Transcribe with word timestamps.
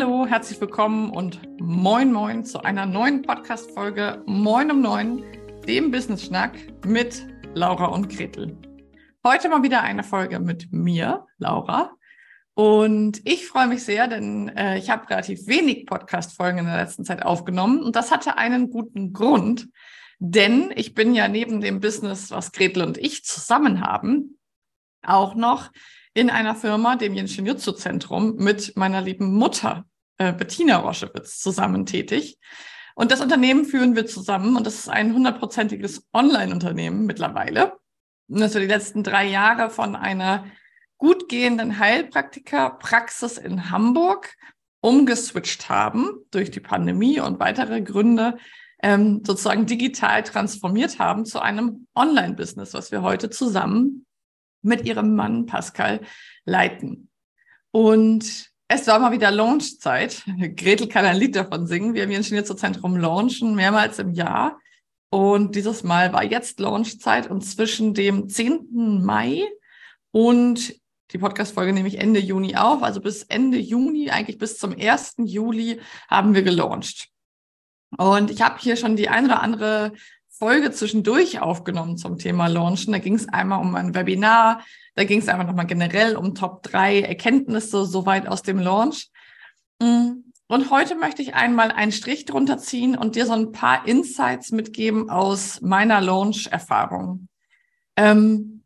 Hallo, 0.00 0.28
herzlich 0.28 0.60
willkommen 0.60 1.10
und 1.10 1.40
moin 1.58 2.12
moin 2.12 2.44
zu 2.44 2.62
einer 2.62 2.86
neuen 2.86 3.22
Podcast-Folge 3.22 4.22
Moin 4.26 4.70
um 4.70 4.80
Neun, 4.80 5.24
dem 5.66 5.90
Business 5.90 6.26
Schnack 6.26 6.56
mit 6.86 7.26
Laura 7.54 7.86
und 7.86 8.08
Gretel. 8.08 8.56
Heute 9.26 9.48
mal 9.48 9.64
wieder 9.64 9.82
eine 9.82 10.04
Folge 10.04 10.38
mit 10.38 10.72
mir, 10.72 11.26
Laura. 11.38 11.90
Und 12.54 13.20
ich 13.24 13.48
freue 13.48 13.66
mich 13.66 13.82
sehr, 13.82 14.06
denn 14.06 14.50
äh, 14.50 14.78
ich 14.78 14.88
habe 14.88 15.10
relativ 15.10 15.48
wenig 15.48 15.84
Podcast-Folgen 15.86 16.58
in 16.58 16.66
der 16.66 16.76
letzten 16.76 17.04
Zeit 17.04 17.24
aufgenommen 17.24 17.82
und 17.82 17.96
das 17.96 18.12
hatte 18.12 18.38
einen 18.38 18.70
guten 18.70 19.12
Grund. 19.12 19.68
Denn 20.20 20.72
ich 20.76 20.94
bin 20.94 21.12
ja 21.12 21.26
neben 21.26 21.60
dem 21.60 21.80
Business, 21.80 22.30
was 22.30 22.52
Gretel 22.52 22.84
und 22.84 22.98
ich 22.98 23.24
zusammen 23.24 23.80
haben, 23.80 24.38
auch 25.02 25.34
noch 25.34 25.72
in 26.18 26.30
einer 26.30 26.56
Firma, 26.56 26.96
dem 26.96 27.14
Jenschen 27.14 27.46
Jutsu 27.46 27.70
Zentrum, 27.70 28.34
mit 28.34 28.76
meiner 28.76 29.00
lieben 29.00 29.34
Mutter, 29.34 29.84
äh, 30.18 30.32
Bettina 30.32 30.78
Roschewitz, 30.78 31.38
zusammen 31.38 31.86
tätig. 31.86 32.38
Und 32.96 33.12
das 33.12 33.20
Unternehmen 33.20 33.64
führen 33.64 33.94
wir 33.94 34.04
zusammen 34.04 34.56
und 34.56 34.66
das 34.66 34.74
ist 34.74 34.88
ein 34.88 35.14
hundertprozentiges 35.14 36.08
Online-Unternehmen 36.12 37.06
mittlerweile. 37.06 37.74
Und 38.28 38.40
das 38.40 38.52
wir 38.52 38.60
die 38.60 38.66
letzten 38.66 39.04
drei 39.04 39.26
Jahre 39.28 39.70
von 39.70 39.94
einer 39.94 40.46
gut 40.96 41.28
gehenden 41.28 41.78
Heilpraktiker-Praxis 41.78 43.38
in 43.38 43.70
Hamburg 43.70 44.34
umgeswitcht 44.80 45.68
haben 45.68 46.10
durch 46.32 46.50
die 46.50 46.58
Pandemie 46.58 47.20
und 47.20 47.38
weitere 47.38 47.80
Gründe 47.80 48.38
ähm, 48.82 49.22
sozusagen 49.24 49.66
digital 49.66 50.24
transformiert 50.24 50.98
haben 50.98 51.24
zu 51.24 51.38
einem 51.38 51.86
Online-Business, 51.94 52.74
was 52.74 52.90
wir 52.90 53.02
heute 53.02 53.30
zusammen 53.30 54.04
mit 54.62 54.84
ihrem 54.84 55.14
Mann 55.14 55.46
Pascal 55.46 56.00
leiten. 56.44 57.10
Und 57.70 58.50
es 58.68 58.86
war 58.86 58.98
mal 58.98 59.12
wieder 59.12 59.30
Launchzeit. 59.30 60.24
Gretel 60.56 60.88
kann 60.88 61.04
ein 61.04 61.16
Lied 61.16 61.36
davon 61.36 61.66
singen. 61.66 61.94
Wir 61.94 62.04
ein 62.04 62.24
Schnitzerzentrum 62.24 62.96
launchen, 62.96 63.54
mehrmals 63.54 63.98
im 63.98 64.12
Jahr. 64.12 64.60
Und 65.10 65.54
dieses 65.54 65.84
Mal 65.84 66.12
war 66.12 66.22
jetzt 66.22 66.60
Launchzeit 66.60 67.30
und 67.30 67.42
zwischen 67.42 67.94
dem 67.94 68.28
10. 68.28 69.02
Mai 69.02 69.48
und 70.10 70.74
die 71.12 71.18
Podcast-Folge 71.18 71.72
nehme 71.72 71.88
ich 71.88 71.98
Ende 71.98 72.20
Juni 72.20 72.56
auf. 72.56 72.82
Also 72.82 73.00
bis 73.00 73.22
Ende 73.22 73.56
Juni, 73.56 74.10
eigentlich 74.10 74.36
bis 74.36 74.58
zum 74.58 74.76
1. 74.78 75.14
Juli 75.24 75.80
haben 76.08 76.34
wir 76.34 76.42
gelauncht. 76.42 77.08
Und 77.96 78.30
ich 78.30 78.42
habe 78.42 78.58
hier 78.58 78.76
schon 78.76 78.96
die 78.96 79.08
ein 79.08 79.24
oder 79.24 79.40
andere 79.40 79.92
Folge 80.38 80.70
zwischendurch 80.70 81.40
aufgenommen 81.40 81.96
zum 81.96 82.16
Thema 82.16 82.46
Launchen. 82.46 82.92
Da 82.92 82.98
ging 82.98 83.14
es 83.14 83.28
einmal 83.28 83.60
um 83.60 83.74
ein 83.74 83.94
Webinar, 83.94 84.62
da 84.94 85.04
ging 85.04 85.20
es 85.20 85.28
einfach 85.28 85.46
nochmal 85.46 85.66
generell 85.66 86.16
um 86.16 86.34
Top 86.34 86.62
3 86.62 87.02
Erkenntnisse 87.02 87.84
soweit 87.84 88.28
aus 88.28 88.42
dem 88.42 88.58
Launch. 88.58 89.10
Mm. 89.80 90.24
Und 90.50 90.70
heute 90.70 90.94
möchte 90.94 91.20
ich 91.20 91.34
einmal 91.34 91.70
einen 91.72 91.92
Strich 91.92 92.24
drunter 92.24 92.56
ziehen 92.56 92.96
und 92.96 93.16
dir 93.16 93.26
so 93.26 93.34
ein 93.34 93.52
paar 93.52 93.86
Insights 93.86 94.50
mitgeben 94.50 95.10
aus 95.10 95.60
meiner 95.60 96.00
Launch-Erfahrung. 96.00 97.28
Ähm, 97.96 98.64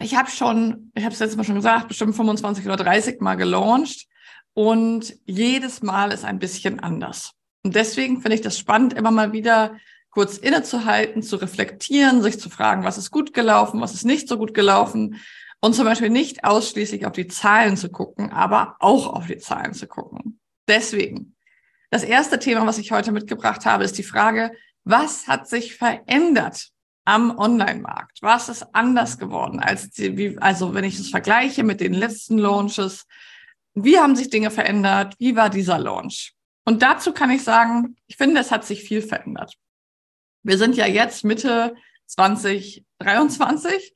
ich 0.00 0.16
habe 0.16 0.30
schon, 0.30 0.92
ich 0.94 1.04
habe 1.04 1.14
es 1.14 1.20
letztes 1.20 1.38
Mal 1.38 1.44
schon 1.44 1.54
gesagt, 1.54 1.88
bestimmt 1.88 2.14
25 2.14 2.66
oder 2.66 2.76
30 2.76 3.22
Mal 3.22 3.36
gelauncht 3.36 4.06
und 4.52 5.16
jedes 5.24 5.82
Mal 5.82 6.12
ist 6.12 6.26
ein 6.26 6.38
bisschen 6.38 6.80
anders. 6.80 7.32
Und 7.62 7.74
deswegen 7.74 8.20
finde 8.20 8.34
ich 8.34 8.42
das 8.42 8.58
spannend, 8.58 8.92
immer 8.92 9.10
mal 9.10 9.32
wieder 9.32 9.76
kurz 10.18 10.36
innezuhalten, 10.36 11.22
zu 11.22 11.36
reflektieren, 11.36 12.22
sich 12.22 12.40
zu 12.40 12.50
fragen, 12.50 12.82
was 12.82 12.98
ist 12.98 13.12
gut 13.12 13.32
gelaufen, 13.32 13.80
was 13.80 13.94
ist 13.94 14.02
nicht 14.02 14.28
so 14.28 14.36
gut 14.36 14.52
gelaufen 14.52 15.20
und 15.60 15.76
zum 15.76 15.84
Beispiel 15.84 16.10
nicht 16.10 16.42
ausschließlich 16.42 17.06
auf 17.06 17.12
die 17.12 17.28
Zahlen 17.28 17.76
zu 17.76 17.88
gucken, 17.88 18.32
aber 18.32 18.74
auch 18.80 19.06
auf 19.14 19.28
die 19.28 19.36
Zahlen 19.38 19.74
zu 19.74 19.86
gucken. 19.86 20.40
Deswegen, 20.66 21.36
das 21.90 22.02
erste 22.02 22.40
Thema, 22.40 22.66
was 22.66 22.78
ich 22.78 22.90
heute 22.90 23.12
mitgebracht 23.12 23.64
habe, 23.64 23.84
ist 23.84 23.96
die 23.96 24.02
Frage, 24.02 24.50
was 24.82 25.28
hat 25.28 25.48
sich 25.48 25.76
verändert 25.76 26.70
am 27.04 27.38
Online-Markt? 27.38 28.18
Was 28.20 28.48
ist 28.48 28.66
anders 28.74 29.18
geworden 29.18 29.60
als 29.60 29.88
die, 29.90 30.16
wie, 30.16 30.38
also 30.38 30.74
wenn 30.74 30.82
ich 30.82 30.98
es 30.98 31.10
vergleiche 31.10 31.62
mit 31.62 31.80
den 31.80 31.94
letzten 31.94 32.38
Launches? 32.38 33.06
Wie 33.74 33.98
haben 34.00 34.16
sich 34.16 34.30
Dinge 34.30 34.50
verändert? 34.50 35.14
Wie 35.20 35.36
war 35.36 35.48
dieser 35.48 35.78
Launch? 35.78 36.32
Und 36.64 36.82
dazu 36.82 37.12
kann 37.12 37.30
ich 37.30 37.44
sagen, 37.44 37.94
ich 38.08 38.16
finde, 38.16 38.40
es 38.40 38.50
hat 38.50 38.64
sich 38.64 38.82
viel 38.82 39.00
verändert. 39.00 39.54
Wir 40.48 40.56
sind 40.56 40.78
ja 40.78 40.86
jetzt 40.86 41.24
Mitte 41.24 41.74
2023 42.06 43.94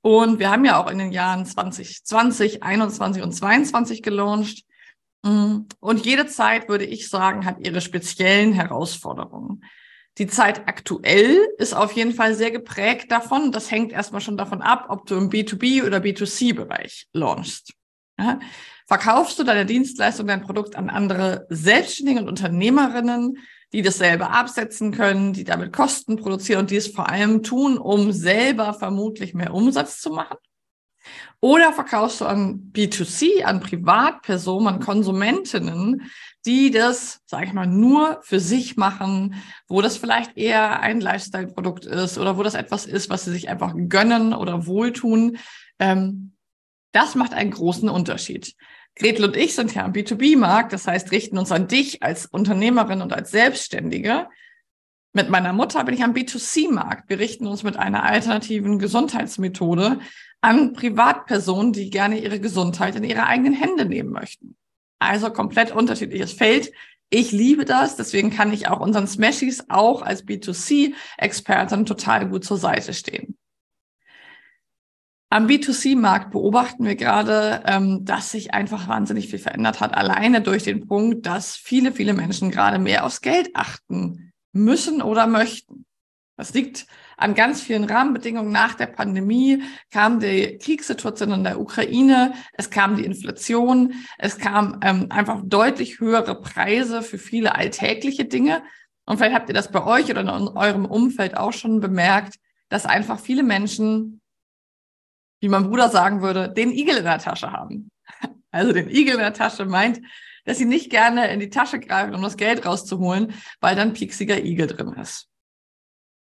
und 0.00 0.38
wir 0.38 0.50
haben 0.50 0.64
ja 0.64 0.82
auch 0.82 0.90
in 0.90 0.96
den 0.96 1.12
Jahren 1.12 1.44
2020, 1.44 2.62
21 2.62 3.22
und 3.22 3.32
22 3.32 4.02
gelauncht. 4.02 4.64
Mm, 5.22 5.66
und 5.78 6.06
jede 6.06 6.26
Zeit, 6.26 6.70
würde 6.70 6.86
ich 6.86 7.10
sagen, 7.10 7.44
hat 7.44 7.58
ihre 7.60 7.82
speziellen 7.82 8.54
Herausforderungen. 8.54 9.62
Die 10.16 10.26
Zeit 10.26 10.66
aktuell 10.68 11.36
ist 11.58 11.74
auf 11.74 11.92
jeden 11.92 12.14
Fall 12.14 12.34
sehr 12.34 12.50
geprägt 12.50 13.12
davon. 13.12 13.52
Das 13.52 13.70
hängt 13.70 13.92
erstmal 13.92 14.22
schon 14.22 14.38
davon 14.38 14.62
ab, 14.62 14.86
ob 14.88 15.04
du 15.04 15.16
im 15.16 15.28
B2B 15.28 15.84
oder 15.84 15.98
B2C-Bereich 15.98 17.08
launchst. 17.12 17.74
Ja? 18.18 18.38
Verkaufst 18.86 19.38
du 19.38 19.44
deine 19.44 19.66
Dienstleistung, 19.66 20.28
dein 20.28 20.40
Produkt 20.40 20.76
an 20.76 20.88
andere 20.88 21.46
Selbstständige 21.50 22.20
und 22.20 22.28
Unternehmerinnen, 22.28 23.36
die 23.72 23.82
das 23.82 23.98
selber 23.98 24.32
absetzen 24.32 24.92
können, 24.92 25.32
die 25.32 25.44
damit 25.44 25.72
Kosten 25.72 26.16
produzieren 26.16 26.60
und 26.60 26.70
die 26.70 26.76
es 26.76 26.88
vor 26.88 27.08
allem 27.08 27.42
tun, 27.42 27.78
um 27.78 28.12
selber 28.12 28.74
vermutlich 28.74 29.34
mehr 29.34 29.54
Umsatz 29.54 30.00
zu 30.00 30.10
machen? 30.10 30.36
Oder 31.40 31.72
verkaufst 31.72 32.20
du 32.20 32.26
an 32.26 32.70
B2C, 32.72 33.44
an 33.44 33.60
Privatpersonen, 33.60 34.68
an 34.68 34.80
Konsumentinnen, 34.80 36.10
die 36.44 36.70
das, 36.70 37.20
sage 37.24 37.46
ich 37.46 37.52
mal, 37.52 37.66
nur 37.66 38.20
für 38.22 38.40
sich 38.40 38.76
machen, 38.76 39.34
wo 39.66 39.80
das 39.80 39.96
vielleicht 39.96 40.36
eher 40.36 40.80
ein 40.80 41.00
Lifestyle-Produkt 41.00 41.86
ist 41.86 42.18
oder 42.18 42.36
wo 42.36 42.42
das 42.42 42.54
etwas 42.54 42.84
ist, 42.86 43.08
was 43.08 43.24
sie 43.24 43.32
sich 43.32 43.48
einfach 43.48 43.74
gönnen 43.88 44.34
oder 44.34 44.66
wohltun. 44.66 45.38
Ähm, 45.78 46.32
das 46.92 47.14
macht 47.14 47.32
einen 47.32 47.52
großen 47.52 47.88
Unterschied. 47.88 48.54
Gretel 49.00 49.24
und 49.24 49.36
ich 49.36 49.54
sind 49.54 49.74
ja 49.74 49.84
am 49.84 49.92
B2B-Markt, 49.92 50.74
das 50.74 50.86
heißt, 50.86 51.10
richten 51.10 51.38
uns 51.38 51.50
an 51.50 51.68
dich 51.68 52.02
als 52.02 52.26
Unternehmerin 52.26 53.00
und 53.00 53.14
als 53.14 53.30
Selbstständige. 53.30 54.28
Mit 55.14 55.30
meiner 55.30 55.54
Mutter 55.54 55.82
bin 55.84 55.94
ich 55.94 56.04
am 56.04 56.12
B2C-Markt. 56.12 57.08
Wir 57.08 57.18
richten 57.18 57.46
uns 57.46 57.62
mit 57.62 57.76
einer 57.76 58.04
alternativen 58.04 58.78
Gesundheitsmethode 58.78 60.00
an 60.42 60.74
Privatpersonen, 60.74 61.72
die 61.72 61.88
gerne 61.88 62.20
ihre 62.20 62.40
Gesundheit 62.40 62.94
in 62.94 63.04
ihre 63.04 63.24
eigenen 63.24 63.54
Hände 63.54 63.86
nehmen 63.86 64.10
möchten. 64.10 64.56
Also 64.98 65.30
komplett 65.30 65.72
unterschiedliches 65.72 66.34
Feld. 66.34 66.70
Ich 67.08 67.32
liebe 67.32 67.64
das, 67.64 67.96
deswegen 67.96 68.30
kann 68.30 68.52
ich 68.52 68.68
auch 68.68 68.80
unseren 68.80 69.06
Smashies 69.06 69.64
auch 69.70 70.02
als 70.02 70.26
B2C-Expertin 70.26 71.86
total 71.86 72.28
gut 72.28 72.44
zur 72.44 72.58
Seite 72.58 72.92
stehen. 72.92 73.39
Am 75.32 75.46
B2C-Markt 75.46 76.32
beobachten 76.32 76.84
wir 76.84 76.96
gerade, 76.96 77.62
ähm, 77.64 78.04
dass 78.04 78.32
sich 78.32 78.52
einfach 78.52 78.88
wahnsinnig 78.88 79.28
viel 79.28 79.38
verändert 79.38 79.78
hat, 79.78 79.94
alleine 79.94 80.40
durch 80.40 80.64
den 80.64 80.88
Punkt, 80.88 81.24
dass 81.24 81.54
viele, 81.54 81.92
viele 81.92 82.14
Menschen 82.14 82.50
gerade 82.50 82.80
mehr 82.80 83.06
aufs 83.06 83.20
Geld 83.20 83.50
achten 83.54 84.32
müssen 84.52 85.00
oder 85.00 85.28
möchten. 85.28 85.86
Das 86.36 86.52
liegt 86.52 86.86
an 87.16 87.36
ganz 87.36 87.60
vielen 87.60 87.84
Rahmenbedingungen. 87.84 88.50
Nach 88.50 88.74
der 88.74 88.86
Pandemie 88.86 89.62
kam 89.92 90.18
die 90.18 90.58
Kriegssituation 90.58 91.30
in 91.30 91.44
der 91.44 91.60
Ukraine, 91.60 92.32
es 92.54 92.70
kam 92.70 92.96
die 92.96 93.04
Inflation, 93.04 93.94
es 94.18 94.36
kam 94.36 94.80
ähm, 94.82 95.06
einfach 95.10 95.42
deutlich 95.44 96.00
höhere 96.00 96.40
Preise 96.40 97.02
für 97.02 97.18
viele 97.18 97.54
alltägliche 97.54 98.24
Dinge. 98.24 98.64
Und 99.04 99.18
vielleicht 99.18 99.34
habt 99.34 99.48
ihr 99.48 99.54
das 99.54 99.70
bei 99.70 99.84
euch 99.84 100.10
oder 100.10 100.22
in 100.22 100.28
eurem 100.28 100.86
Umfeld 100.86 101.36
auch 101.36 101.52
schon 101.52 101.78
bemerkt, 101.78 102.36
dass 102.68 102.84
einfach 102.84 103.20
viele 103.20 103.44
Menschen 103.44 104.19
wie 105.40 105.48
mein 105.48 105.64
Bruder 105.64 105.88
sagen 105.88 106.22
würde, 106.22 106.48
den 106.48 106.70
Igel 106.70 106.96
in 106.96 107.04
der 107.04 107.18
Tasche 107.18 107.52
haben. 107.52 107.90
Also 108.52 108.72
den 108.72 108.90
Igel 108.90 109.14
in 109.14 109.20
der 109.20 109.32
Tasche 109.32 109.64
meint, 109.64 110.00
dass 110.44 110.58
sie 110.58 110.64
nicht 110.64 110.90
gerne 110.90 111.32
in 111.32 111.38
die 111.38 111.50
Tasche 111.50 111.78
greifen, 111.78 112.16
um 112.16 112.22
das 112.22 112.36
Geld 112.36 112.66
rauszuholen, 112.66 113.32
weil 113.60 113.76
dann 113.76 113.92
pieksiger 113.92 114.42
Igel 114.42 114.66
drin 114.66 114.92
ist. 114.94 115.30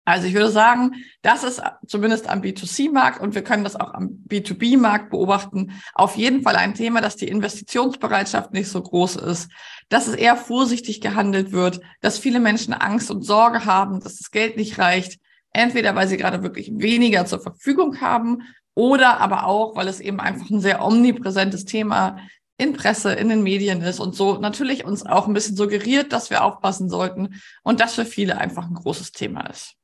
Also 0.06 0.26
ich 0.26 0.34
würde 0.34 0.50
sagen, 0.50 0.93
das 1.22 1.44
ist 1.44 1.62
zumindest 1.87 2.28
am 2.28 2.43
B2C-Markt 2.43 3.20
und 3.20 3.34
wir 3.34 3.43
können 3.43 3.64
das 3.64 3.76
auch 3.76 3.94
am 3.94 4.22
B2B-Markt 4.28 5.11
beobachten. 5.11 5.72
Auf 5.94 6.16
jeden 6.16 6.43
Fall 6.43 6.56
ein 6.56 6.75
Thema, 6.75 7.00
dass 7.00 7.16
die 7.16 7.28
Investitionsbereitschaft 7.28 8.52
nicht 8.52 8.69
so 8.69 8.82
groß 8.82 9.16
ist, 9.16 9.50
dass 9.88 10.06
es 10.06 10.14
eher 10.14 10.37
vorsichtig 10.37 11.00
gehandelt 11.00 11.52
wird, 11.52 11.81
dass 12.02 12.19
viele 12.19 12.38
Menschen 12.40 12.75
Angst 12.75 13.11
und 13.11 13.22
Sorge 13.22 13.64
haben, 13.64 14.00
dass 14.00 14.16
das 14.16 14.31
Geld 14.31 14.56
nicht 14.56 14.78
reicht. 14.78 15.19
Entweder 15.52 15.94
weil 15.94 16.08
sie 16.08 16.19
gerade 16.19 16.43
wirklich 16.43 16.70
weniger 16.75 17.25
zur 17.25 17.40
Verfügung 17.40 18.00
haben 18.00 18.43
oder 18.75 19.21
aber 19.21 19.47
auch, 19.47 19.76
weil 19.76 19.88
es 19.88 20.00
eben 20.00 20.21
einfach 20.21 20.50
ein 20.50 20.61
sehr 20.61 20.85
omnipräsentes 20.85 21.65
Thema 21.65 22.19
in 22.56 22.73
Presse, 22.73 23.12
in 23.12 23.29
den 23.29 23.43
Medien 23.43 23.82
ist 23.82 24.00
und 24.00 24.15
so 24.15 24.38
natürlich 24.38 24.85
uns 24.85 25.05
auch 25.05 25.26
ein 25.26 25.35
bisschen 25.35 25.56
suggeriert, 25.56 26.12
dass 26.12 26.31
wir 26.31 26.44
aufpassen 26.44 26.88
sollten 26.88 27.41
und 27.62 27.81
das 27.81 27.94
für 27.94 28.05
viele 28.05 28.38
einfach 28.38 28.67
ein 28.67 28.75
großes 28.75 29.12
Thema 29.12 29.49
ist. 29.50 29.75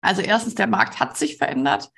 Also 0.00 0.22
erstens, 0.22 0.54
der 0.54 0.66
Markt 0.66 1.00
hat 1.00 1.16
sich 1.16 1.36
verändert. 1.36 1.90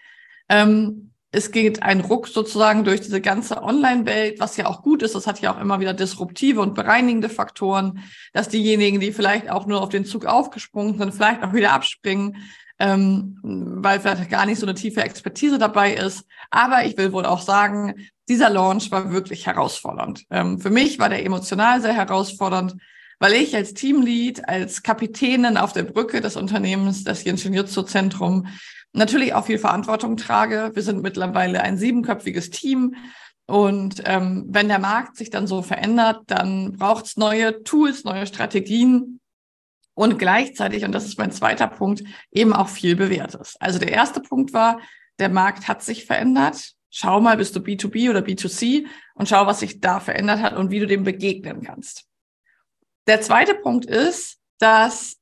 Ähm, 0.49 1.13
Es 1.33 1.51
geht 1.51 1.83
ein 1.83 2.01
Ruck 2.01 2.29
sozusagen 2.29 2.85
durch 2.85 3.01
diese 3.01 3.21
ganze 3.21 3.63
Online-Welt, 3.63 4.41
was 4.41 4.57
ja 4.57 4.67
auch 4.67 4.81
gut 4.83 5.03
ist. 5.03 5.15
Das 5.15 5.27
hat 5.27 5.41
ja 5.41 5.53
auch 5.53 5.61
immer 5.61 5.81
wieder 5.81 5.93
disruptive 5.93 6.61
und 6.63 6.75
bereinigende 6.75 7.29
Faktoren, 7.29 8.05
dass 8.33 8.49
diejenigen, 8.49 9.01
die 9.01 9.13
vielleicht 9.13 9.51
auch 9.51 9.67
nur 9.67 9.83
auf 9.83 9.91
den 9.91 10.05
Zug 10.05 10.25
aufgesprungen 10.25 10.97
sind, 10.97 11.13
vielleicht 11.13 11.43
auch 11.43 11.53
wieder 11.53 11.73
abspringen, 11.73 12.37
ähm, 12.79 13.39
weil 13.43 14.01
vielleicht 14.01 14.31
gar 14.31 14.47
nicht 14.47 14.59
so 14.59 14.67
eine 14.67 14.75
tiefe 14.75 15.03
Expertise 15.03 15.59
dabei 15.59 15.95
ist. 15.95 16.27
Aber 16.51 16.85
ich 16.85 16.97
will 16.97 17.13
wohl 17.13 17.25
auch 17.27 17.41
sagen, 17.41 17.95
dieser 18.29 18.51
Launch 18.51 18.91
war 18.91 19.13
wirklich 19.13 19.47
herausfordernd. 19.47 20.25
Ähm, 20.31 20.59
für 20.59 20.71
mich 20.71 20.99
war 20.99 21.09
der 21.09 21.25
emotional 21.25 21.81
sehr 21.81 21.95
herausfordernd, 21.95 22.77
weil 23.19 23.33
ich 23.33 23.55
als 23.55 23.73
Teamlead, 23.73 24.49
als 24.49 24.83
Kapitänin 24.83 25.57
auf 25.57 25.73
der 25.73 25.85
Brücke 25.85 26.21
des 26.21 26.37
Unternehmens, 26.37 27.05
das 27.05 27.23
Ingenieurzentrum, 27.23 28.49
natürlich 28.93 29.35
auch 29.35 29.47
viel 29.47 29.59
Verantwortung 29.59 30.17
trage. 30.17 30.71
Wir 30.75 30.83
sind 30.83 31.03
mittlerweile 31.03 31.63
ein 31.63 31.79
siebenköpfiges 31.79 32.51
Team. 32.51 32.97
Und 33.47 34.03
ähm, 34.07 34.47
wenn 34.49 34.69
der 34.69 34.81
Markt 34.81 35.17
sich 35.17 35.31
dann 35.31 35.47
so 35.47 35.63
verändert, 35.63 36.23
dann 36.27 36.73
braucht 36.73 37.07
es 37.07 37.17
neue 37.17 37.63
Tools, 37.63 38.05
neue 38.05 38.27
Strategien 38.27 39.21
und 39.97 40.19
gleichzeitig, 40.19 40.85
und 40.85 40.93
das 40.93 41.07
ist 41.07 41.19
mein 41.19 41.33
zweiter 41.33 41.67
Punkt, 41.67 42.05
eben 42.31 42.53
auch 42.53 42.69
viel 42.69 42.97
Bewährtes. 42.97 43.57
Also 43.61 43.79
der 43.79 43.91
erste 43.91 44.21
Punkt 44.21 44.53
war, 44.53 44.79
der 45.19 45.31
Markt 45.31 45.69
hat 45.69 45.83
sich 45.83 46.05
verändert. 46.05 46.75
Schau 46.91 47.19
mal, 47.21 47.39
bist 47.39 47.57
du 47.57 47.61
B2B 47.61 48.11
oder 48.11 48.21
B2C 48.21 48.87
und 49.15 49.29
schau, 49.29 49.47
was 49.47 49.61
sich 49.61 49.81
da 49.81 49.99
verändert 49.99 50.43
hat 50.43 50.55
und 50.55 50.71
wie 50.71 50.81
du 50.81 50.87
dem 50.87 51.03
begegnen 51.03 51.63
kannst. 51.63 52.05
Der 53.07 53.23
zweite 53.23 53.55
Punkt 53.55 53.87
ist, 53.87 54.39
dass 54.59 55.17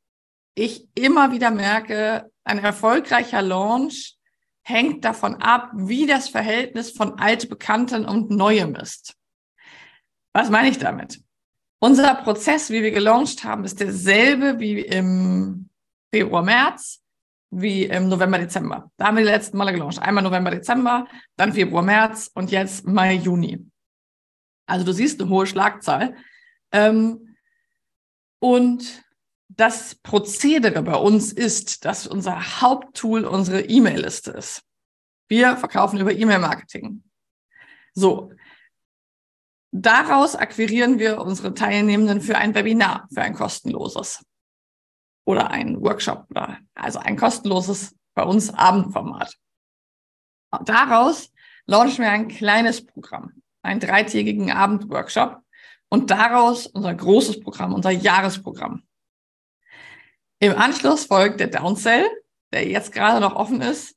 ich 0.56 0.88
immer 0.97 1.31
wieder 1.31 1.53
merke, 1.53 2.31
ein 2.43 2.59
erfolgreicher 2.59 3.43
Launch 3.43 4.17
hängt 4.62 5.05
davon 5.05 5.37
ab, 5.37 5.71
wie 5.75 6.06
das 6.06 6.29
Verhältnis 6.29 6.91
von 6.91 7.21
altbekannten 7.21 8.05
und 8.06 8.31
neuem 8.31 8.75
ist. 8.75 9.15
Was 10.32 10.50
meine 10.50 10.69
ich 10.69 10.79
damit? 10.79 11.24
Unser 11.85 12.15
Prozess, 12.15 12.71
wie 12.71 12.83
wir 12.83 12.93
gelauncht 12.93 13.45
haben, 13.45 13.63
ist 13.63 13.79
derselbe 13.79 14.59
wie 14.59 14.81
im 14.81 15.69
Februar, 16.11 16.43
März, 16.43 17.03
wie 17.51 17.85
im 17.85 18.09
November, 18.09 18.39
Dezember. 18.39 18.91
Da 18.97 19.09
haben 19.09 19.19
wir 19.19 19.25
die 19.25 19.31
letzten 19.31 19.59
Male 19.59 19.73
gelauncht. 19.73 19.99
Einmal 19.99 20.25
November, 20.25 20.51
Dezember, 20.51 21.07
dann 21.37 21.53
Februar, 21.53 21.83
März 21.83 22.31
und 22.33 22.51
jetzt 22.51 22.87
Mai, 22.87 23.17
Juni. 23.17 23.71
Also 24.65 24.87
du 24.87 24.93
siehst 24.93 25.21
eine 25.21 25.29
hohe 25.29 25.47
Schlagzahl. 25.47 26.17
Ähm, 26.73 27.37
und 28.39 29.05
das 29.49 29.95
Prozedere 29.97 30.83
bei 30.83 30.97
uns 30.97 31.35
ist, 31.35 31.85
dass 31.85 32.07
unser 32.07 32.63
Haupttool 32.63 33.27
unsere 33.27 33.61
E-Mail-Liste 33.61 34.31
ist. 34.31 34.63
Wir 35.29 35.59
verkaufen 35.59 36.01
über 36.01 36.13
E-Mail-Marketing. 36.13 37.05
So. 37.93 38.33
Daraus 39.76 40.37
akquirieren 40.37 41.00
wir 41.00 41.21
unsere 41.21 41.53
Teilnehmenden 41.53 42.21
für 42.21 42.38
ein 42.38 42.55
Webinar, 42.55 43.09
für 43.12 43.23
ein 43.23 43.35
kostenloses 43.35 44.25
oder 45.26 45.50
ein 45.50 45.81
Workshop 45.81 46.26
oder 46.31 46.61
also 46.76 47.00
ein 47.00 47.17
kostenloses 47.17 47.97
bei 48.15 48.23
uns 48.23 48.55
Abendformat. 48.55 49.35
Daraus 50.65 51.32
launchen 51.67 52.05
wir 52.05 52.12
ein 52.12 52.29
kleines 52.29 52.87
Programm, 52.87 53.32
einen 53.62 53.81
dreitägigen 53.81 54.53
Abendworkshop 54.53 55.41
und 55.88 56.09
daraus 56.09 56.69
unser 56.69 56.94
großes 56.94 57.41
Programm, 57.41 57.75
unser 57.75 57.91
Jahresprogramm. 57.91 58.85
Im 60.38 60.56
Anschluss 60.56 61.06
folgt 61.06 61.41
der 61.41 61.49
Downsell, 61.49 62.06
der 62.53 62.69
jetzt 62.69 62.93
gerade 62.93 63.21
noch 63.21 63.35
offen 63.35 63.61
ist. 63.61 63.97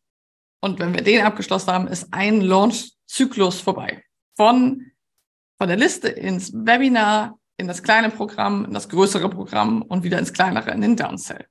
Und 0.60 0.80
wenn 0.80 0.96
wir 0.96 1.04
den 1.04 1.24
abgeschlossen 1.24 1.72
haben, 1.72 1.88
ist 1.88 2.12
ein 2.12 2.42
Launch-Zyklus 2.42 3.62
vorbei. 3.62 4.04
Von, 4.36 4.92
von 5.58 5.68
der 5.68 5.78
Liste 5.78 6.08
ins 6.08 6.54
Webinar, 6.54 7.40
in 7.58 7.68
das 7.68 7.82
kleine 7.82 8.10
Programm, 8.10 8.66
in 8.66 8.74
das 8.74 8.90
größere 8.90 9.30
Programm 9.30 9.82
und 9.82 10.04
wieder 10.04 10.20
ins 10.20 10.34
kleinere, 10.34 10.72
in 10.72 10.82
den 10.82 10.96
Downsell. 10.96 11.48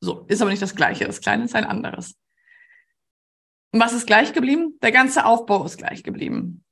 So, 0.00 0.24
ist 0.28 0.40
aber 0.40 0.50
nicht 0.50 0.62
das 0.62 0.74
gleiche. 0.74 1.04
Das 1.04 1.20
kleine 1.20 1.44
ist 1.44 1.54
ein 1.54 1.64
anderes. 1.64 2.14
Und 3.72 3.80
was 3.80 3.92
ist 3.92 4.06
gleich 4.06 4.32
geblieben? 4.32 4.78
Der 4.80 4.92
ganze 4.92 5.26
Aufbau 5.26 5.64
ist 5.64 5.76
gleich 5.76 6.02
geblieben. 6.02 6.64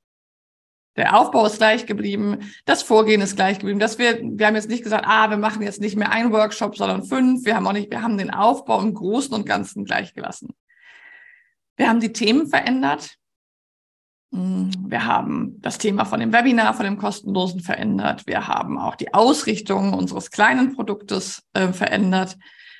Der 0.95 1.15
Aufbau 1.15 1.45
ist 1.45 1.57
gleich 1.57 1.85
geblieben, 1.85 2.51
das 2.65 2.81
Vorgehen 2.81 3.21
ist 3.21 3.35
gleich 3.35 3.59
geblieben. 3.59 3.79
Dass 3.79 3.99
wir, 3.99 4.19
wir 4.19 4.47
haben 4.47 4.55
jetzt 4.55 4.67
nicht 4.67 4.83
gesagt, 4.83 5.05
ah, 5.07 5.29
wir 5.29 5.37
machen 5.37 5.61
jetzt 5.61 5.79
nicht 5.79 5.95
mehr 5.95 6.11
einen 6.11 6.31
Workshop, 6.31 6.75
sondern 6.75 7.03
fünf. 7.03 7.45
Wir 7.45 7.55
haben 7.55 7.67
auch 7.67 7.73
nicht, 7.73 7.91
wir 7.91 8.01
haben 8.01 8.17
den 8.17 8.31
Aufbau 8.31 8.81
im 8.81 8.95
Großen 8.95 9.33
und 9.35 9.45
Ganzen 9.45 9.85
gleich 9.85 10.15
gelassen. 10.15 10.55
Wir 11.75 11.87
haben 11.87 11.99
die 11.99 12.13
Themen 12.13 12.47
verändert. 12.47 13.15
Hm, 14.33 14.71
wir 14.87 15.05
haben 15.05 15.61
das 15.61 15.77
Thema 15.77 16.05
von 16.05 16.19
dem 16.19 16.33
Webinar, 16.33 16.73
von 16.73 16.85
dem 16.85 16.97
kostenlosen 16.97 17.61
verändert. 17.61 18.27
Wir 18.27 18.47
haben 18.47 18.77
auch 18.77 18.95
die 18.95 19.13
Ausrichtung 19.13 19.93
unseres 19.93 20.31
kleinen 20.31 20.75
Produktes 20.75 21.43
äh, 21.53 21.71
verändert 21.73 22.37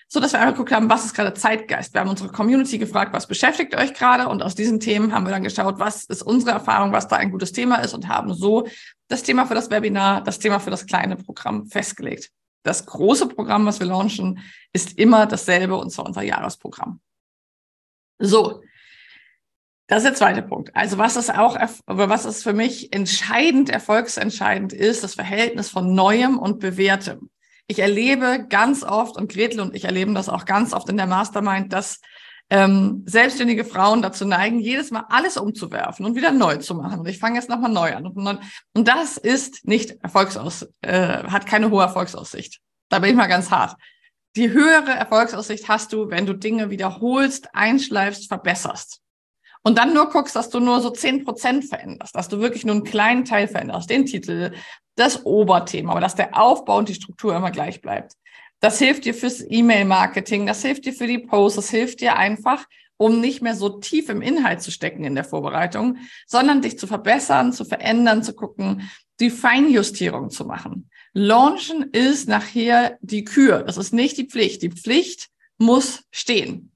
so 0.10 0.20
dass 0.20 0.32
wir 0.32 0.40
einmal 0.40 0.54
geguckt 0.54 0.72
haben, 0.72 0.90
was 0.90 1.06
ist 1.06 1.14
gerade 1.14 1.34
Zeitgeist. 1.34 1.94
Wir 1.94 2.02
haben 2.02 2.10
unsere 2.10 2.30
Community 2.30 2.78
gefragt, 2.78 3.14
was 3.14 3.28
beschäftigt 3.28 3.76
euch 3.76 3.94
gerade? 3.94 4.30
Und 4.30 4.42
aus 4.42 4.56
diesen 4.56 4.80
Themen 4.80 5.14
haben 5.14 5.26
wir 5.26 5.32
dann 5.32 5.44
geschaut, 5.44 5.80
was 5.80 6.06
ist 6.06 6.24
unsere 6.24 6.52
Erfahrung, 6.52 6.94
was 6.94 7.08
da 7.08 7.18
ein 7.18 7.32
gutes 7.32 7.52
Thema 7.52 7.78
ist 7.78 7.94
und 7.94 8.08
haben 8.08 8.34
so 8.34 8.68
das 9.10 9.24
Thema 9.24 9.46
für 9.46 9.56
das 9.56 9.70
Webinar, 9.70 10.24
das 10.24 10.40
Thema 10.40 10.60
für 10.60 10.70
das 10.70 10.86
kleine 10.86 11.18
Programm 11.18 11.68
festgelegt. 11.68 12.32
Das 12.64 12.86
große 12.86 13.28
Programm, 13.28 13.66
was 13.66 13.80
wir 13.80 13.88
launchen, 13.88 14.40
ist 14.74 14.98
immer 14.98 15.26
dasselbe 15.26 15.76
und 15.76 15.90
zwar 15.92 16.06
unser 16.06 16.22
Jahresprogramm. 16.22 17.02
So. 18.20 18.62
Das 19.88 20.00
ist 20.00 20.10
der 20.10 20.16
zweite 20.16 20.42
Punkt. 20.42 20.76
Also 20.76 20.98
was 20.98 21.16
ist 21.16 21.34
auch, 21.34 21.58
was 21.86 22.26
ist 22.26 22.44
für 22.44 22.54
mich 22.54 22.94
entscheidend, 22.94 23.70
erfolgsentscheidend 23.70 24.74
ist, 24.74 25.04
das 25.04 25.16
Verhältnis 25.16 25.70
von 25.70 25.94
Neuem 25.94 26.38
und 26.38 26.60
Bewährtem 26.60 27.30
ich 27.68 27.80
erlebe 27.80 28.46
ganz 28.50 28.84
oft, 28.84 29.18
und 29.18 29.32
Gretel 29.32 29.60
und 29.60 29.76
ich 29.76 29.86
erleben 29.86 30.16
das 30.16 30.30
auch 30.30 30.46
ganz 30.46 30.74
oft 30.74 30.90
in 30.90 30.98
der 30.98 31.06
Mastermind, 31.06 31.74
dass 31.74 32.00
ähm, 32.50 33.04
selbstständige 33.06 33.66
Frauen 33.66 34.02
dazu 34.02 34.26
neigen, 34.26 34.60
jedes 34.60 34.90
Mal 34.90 35.04
alles 35.10 35.36
umzuwerfen 35.36 36.06
und 36.06 36.16
wieder 36.16 36.32
neu 36.32 36.58
zu 36.58 36.76
machen. 36.76 37.02
Und 37.02 37.08
ich 37.10 37.20
fange 37.20 37.36
jetzt 37.36 37.50
nochmal 37.50 37.72
neu 37.72 37.94
an. 37.94 38.08
Und, 38.08 38.88
das 38.88 39.18
ist 39.18 39.68
nicht 39.68 40.02
Erfolgsaus, 40.02 40.66
äh, 40.82 41.24
hat 41.24 41.46
keine 41.46 41.70
hohe 41.70 41.82
Erfolgsaussicht. 41.82 42.62
Da 42.88 43.00
bin 43.00 43.10
ich 43.10 43.16
mal 43.18 43.28
ganz 43.28 43.52
hart. 43.52 43.76
Die 44.38 44.50
höhere 44.50 44.92
Erfolgsaussicht 44.92 45.68
hast 45.68 45.92
du, 45.92 46.10
wenn 46.10 46.26
du 46.26 46.34
Dinge 46.34 46.70
wiederholst, 46.70 47.54
einschleifst, 47.54 48.30
verbesserst. 48.30 49.02
Und 49.64 49.78
dann 49.78 49.94
nur 49.94 50.10
guckst, 50.10 50.36
dass 50.36 50.50
du 50.50 50.60
nur 50.60 50.82
so 50.82 50.90
zehn 50.90 51.26
Prozent 51.26 51.66
veränderst, 51.66 52.16
dass 52.16 52.30
du 52.30 52.40
wirklich 52.40 52.66
nur 52.66 52.76
einen 52.76 52.84
kleinen 52.84 53.26
Teil 53.26 53.48
veränderst, 53.48 53.90
den 53.90 54.06
Titel, 54.06 54.54
das 54.96 55.26
Oberthema, 55.26 55.92
aber 55.92 56.02
dass 56.02 56.16
der 56.16 56.40
Aufbau 56.40 56.78
und 56.78 56.90
die 56.90 56.96
Struktur 56.96 57.36
immer 57.36 57.52
gleich 57.52 57.82
bleibt. 57.82 58.14
Das 58.60 58.80
hilft 58.80 59.06
dir 59.06 59.14
fürs 59.14 59.44
E-Mail-Marketing, 59.48 60.48
das 60.48 60.64
hilft 60.64 60.86
dir 60.86 60.94
für 60.94 61.08
die 61.08 61.20
Posts, 61.20 61.56
das 61.58 61.70
hilft 61.70 62.02
dir 62.02 62.16
einfach, 62.16 62.66
um 62.98 63.22
nicht 63.22 63.42
mehr 63.42 63.56
so 63.56 63.70
tief 63.70 64.10
im 64.10 64.22
Inhalt 64.22 64.62
zu 64.62 64.72
stecken 64.72 65.04
in 65.04 65.14
der 65.14 65.24
Vorbereitung, 65.24 65.98
sondern 66.26 66.62
dich 66.62 66.80
zu 66.80 66.88
verbessern, 66.88 67.54
zu 67.54 67.64
verändern, 67.64 68.24
zu 68.24 68.34
gucken, 68.34 68.90
die 69.20 69.30
Feinjustierung 69.30 70.32
zu 70.32 70.46
machen. 70.46 70.90
Launchen 71.14 71.90
ist 71.92 72.28
nachher 72.28 72.98
die 73.02 73.24
Kür. 73.24 73.64
Das 73.64 73.78
ist 73.78 73.94
nicht 73.94 74.18
die 74.18 74.26
Pflicht. 74.26 74.62
Die 74.62 74.72
Pflicht 74.72 75.30
muss 75.58 76.04
stehen. 76.12 76.72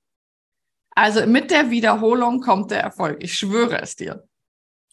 Also 0.95 1.25
mit 1.25 1.51
der 1.51 1.69
Wiederholung 1.69 2.41
kommt 2.41 2.71
der 2.71 2.81
Erfolg. 2.81 3.23
Ich 3.23 3.37
schwöre 3.37 3.81
es 3.81 3.95
dir. 3.95 4.23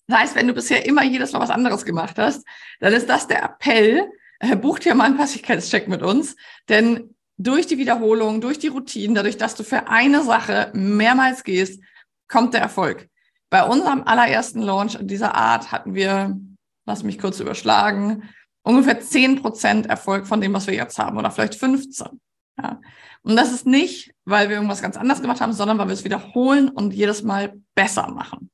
Das 0.06 0.20
heißt, 0.20 0.36
wenn 0.36 0.46
du 0.46 0.54
bisher 0.54 0.86
immer 0.86 1.04
jedes 1.04 1.32
Mal 1.32 1.40
was 1.40 1.50
anderes 1.50 1.84
gemacht 1.84 2.18
hast, 2.18 2.46
dann 2.80 2.92
ist 2.92 3.08
das 3.08 3.26
der 3.26 3.42
Appell, 3.42 4.10
äh, 4.40 4.56
buch 4.56 4.78
dir 4.78 4.94
mal 4.94 5.04
einen 5.04 5.18
Passigkeitscheck 5.18 5.88
mit 5.88 6.02
uns, 6.02 6.36
denn 6.68 7.14
durch 7.36 7.66
die 7.66 7.78
Wiederholung, 7.78 8.40
durch 8.40 8.58
die 8.58 8.68
Routinen, 8.68 9.14
dadurch, 9.14 9.36
dass 9.36 9.54
du 9.54 9.62
für 9.62 9.88
eine 9.88 10.24
Sache 10.24 10.70
mehrmals 10.74 11.44
gehst, 11.44 11.82
kommt 12.26 12.54
der 12.54 12.62
Erfolg. 12.62 13.08
Bei 13.50 13.64
unserem 13.64 14.02
allerersten 14.02 14.60
Launch 14.60 14.98
dieser 15.00 15.34
Art 15.34 15.72
hatten 15.72 15.94
wir, 15.94 16.38
lass 16.86 17.02
mich 17.02 17.18
kurz 17.18 17.40
überschlagen, 17.40 18.28
ungefähr 18.62 19.00
zehn 19.00 19.40
Prozent 19.40 19.86
Erfolg 19.86 20.26
von 20.26 20.40
dem, 20.40 20.52
was 20.52 20.66
wir 20.66 20.74
jetzt 20.74 20.98
haben 20.98 21.16
oder 21.16 21.30
vielleicht 21.30 21.54
15. 21.54 22.20
Ja. 22.60 22.80
Und 23.22 23.36
das 23.36 23.52
ist 23.52 23.66
nicht, 23.66 24.14
weil 24.24 24.48
wir 24.48 24.56
irgendwas 24.56 24.82
ganz 24.82 24.96
anderes 24.96 25.20
gemacht 25.20 25.40
haben, 25.40 25.52
sondern 25.52 25.78
weil 25.78 25.88
wir 25.88 25.94
es 25.94 26.04
wiederholen 26.04 26.68
und 26.68 26.94
jedes 26.94 27.22
Mal 27.22 27.60
besser 27.74 28.08
machen. 28.08 28.50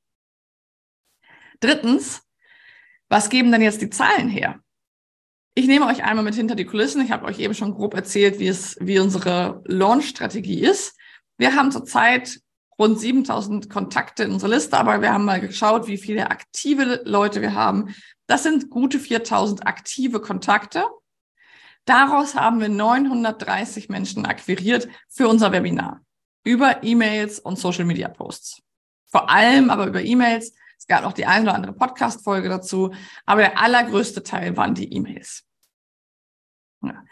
Drittens, 1.61 2.23
was 3.09 3.29
geben 3.29 3.53
denn 3.53 3.63
jetzt 3.63 3.83
die 3.83 3.91
Zahlen 3.91 4.29
her? 4.29 4.61
Ich 5.55 5.67
nehme 5.67 5.87
euch 5.87 6.03
einmal 6.03 6.25
mit 6.25 6.35
hinter 6.35 6.57
die 6.57 6.65
Kulissen. 6.65 7.01
Ich 7.01 7.13
habe 7.13 7.27
euch 7.27 7.39
eben 7.39 7.55
schon 7.55 7.75
grob 7.75 7.95
erzählt, 7.95 8.41
wie 8.41 8.49
es, 8.49 8.77
wie 8.81 8.99
unsere 8.99 9.63
Launch-Strategie 9.67 10.61
ist. 10.61 10.99
Wir 11.39 11.55
haben 11.55 11.71
zurzeit 11.71 12.41
rund 12.79 12.99
7000 12.99 13.71
Kontakte 13.71 14.25
in 14.25 14.33
unserer 14.33 14.51
Liste, 14.51 14.77
aber 14.77 15.01
wir 15.01 15.13
haben 15.13 15.25
mal 15.25 15.41
geschaut, 15.41 15.87
wie 15.87 15.97
viele 15.97 16.31
aktive 16.31 17.03
Leute 17.05 17.41
wir 17.41 17.55
haben. 17.55 17.95
Das 18.27 18.43
sind 18.43 18.69
gute 18.69 18.99
4000 18.99 19.67
aktive 19.67 20.21
Kontakte. 20.21 20.85
Daraus 21.85 22.35
haben 22.35 22.61
wir 22.61 22.69
930 22.69 23.89
Menschen 23.89 24.25
akquiriert 24.25 24.89
für 25.09 25.29
unser 25.29 25.53
Webinar 25.53 26.01
über 26.45 26.83
E-Mails 26.83 27.41
und 27.41 27.59
Social 27.59 27.85
Media 27.85 28.09
Posts. 28.09 28.61
vor 29.07 29.31
allem 29.31 29.71
aber 29.71 29.87
über 29.87 30.03
E-Mails. 30.03 30.53
Es 30.77 30.89
gab 30.89 31.05
auch 31.05 31.13
die 31.13 31.25
eine 31.25 31.45
oder 31.45 31.55
andere 31.55 31.73
Podcast-Folge 31.73 32.49
dazu, 32.49 32.93
aber 33.25 33.43
der 33.43 33.61
allergrößte 33.61 34.25
Teil 34.25 34.57
waren 34.57 34.75
die 34.75 34.93
E-Mails. 34.93 35.45
Ja. 36.83 37.05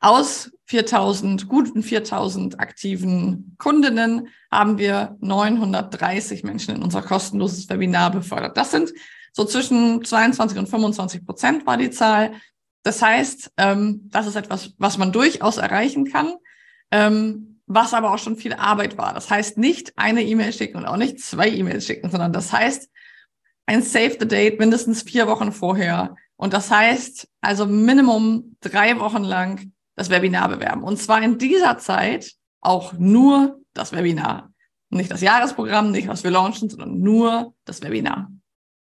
Aus 0.00 0.50
4000, 0.66 1.46
guten 1.46 1.82
4000 1.82 2.58
aktiven 2.58 3.54
Kundinnen 3.58 4.28
haben 4.50 4.78
wir 4.78 5.16
930 5.20 6.42
Menschen 6.42 6.76
in 6.76 6.82
unser 6.82 7.02
kostenloses 7.02 7.68
Webinar 7.68 8.10
befördert. 8.10 8.56
Das 8.56 8.70
sind 8.70 8.92
so 9.32 9.44
zwischen 9.44 10.02
22 10.02 10.58
und 10.58 10.68
25 10.68 11.26
Prozent 11.26 11.66
war 11.66 11.76
die 11.76 11.90
Zahl. 11.90 12.32
Das 12.82 13.02
heißt, 13.02 13.52
ähm, 13.56 14.08
das 14.10 14.26
ist 14.26 14.36
etwas, 14.36 14.74
was 14.78 14.98
man 14.98 15.12
durchaus 15.12 15.58
erreichen 15.58 16.06
kann, 16.06 16.34
ähm, 16.90 17.60
was 17.66 17.94
aber 17.94 18.12
auch 18.12 18.18
schon 18.18 18.36
viel 18.36 18.54
Arbeit 18.54 18.98
war. 18.98 19.14
Das 19.14 19.30
heißt 19.30 19.58
nicht 19.58 19.92
eine 19.96 20.22
E-Mail 20.22 20.52
schicken 20.52 20.78
und 20.78 20.86
auch 20.86 20.96
nicht 20.96 21.20
zwei 21.20 21.48
E-Mails 21.48 21.86
schicken, 21.86 22.10
sondern 22.10 22.32
das 22.32 22.52
heißt 22.52 22.90
ein 23.66 23.82
Save 23.82 24.16
the 24.18 24.26
Date 24.26 24.58
mindestens 24.58 25.02
vier 25.02 25.28
Wochen 25.28 25.52
vorher. 25.52 26.16
Und 26.36 26.52
das 26.52 26.70
heißt 26.70 27.28
also 27.40 27.66
Minimum 27.66 28.56
drei 28.60 28.98
Wochen 28.98 29.22
lang 29.22 29.72
das 29.94 30.10
Webinar 30.10 30.48
bewerben. 30.48 30.82
Und 30.82 30.96
zwar 30.96 31.22
in 31.22 31.38
dieser 31.38 31.78
Zeit 31.78 32.32
auch 32.60 32.94
nur 32.94 33.60
das 33.74 33.92
Webinar. 33.92 34.52
Nicht 34.88 35.10
das 35.10 35.20
Jahresprogramm, 35.20 35.92
nicht 35.92 36.08
was 36.08 36.24
wir 36.24 36.30
launchen, 36.30 36.68
sondern 36.68 36.98
nur 37.00 37.54
das 37.64 37.82
Webinar. 37.82 38.32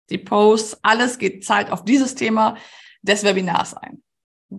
Die 0.09 0.17
Posts, 0.17 0.79
alles 0.81 1.19
geht 1.19 1.45
Zeit 1.45 1.71
auf 1.71 1.83
dieses 1.85 2.15
Thema 2.15 2.57
des 3.01 3.23
Webinars 3.23 3.73
ein. 3.73 4.01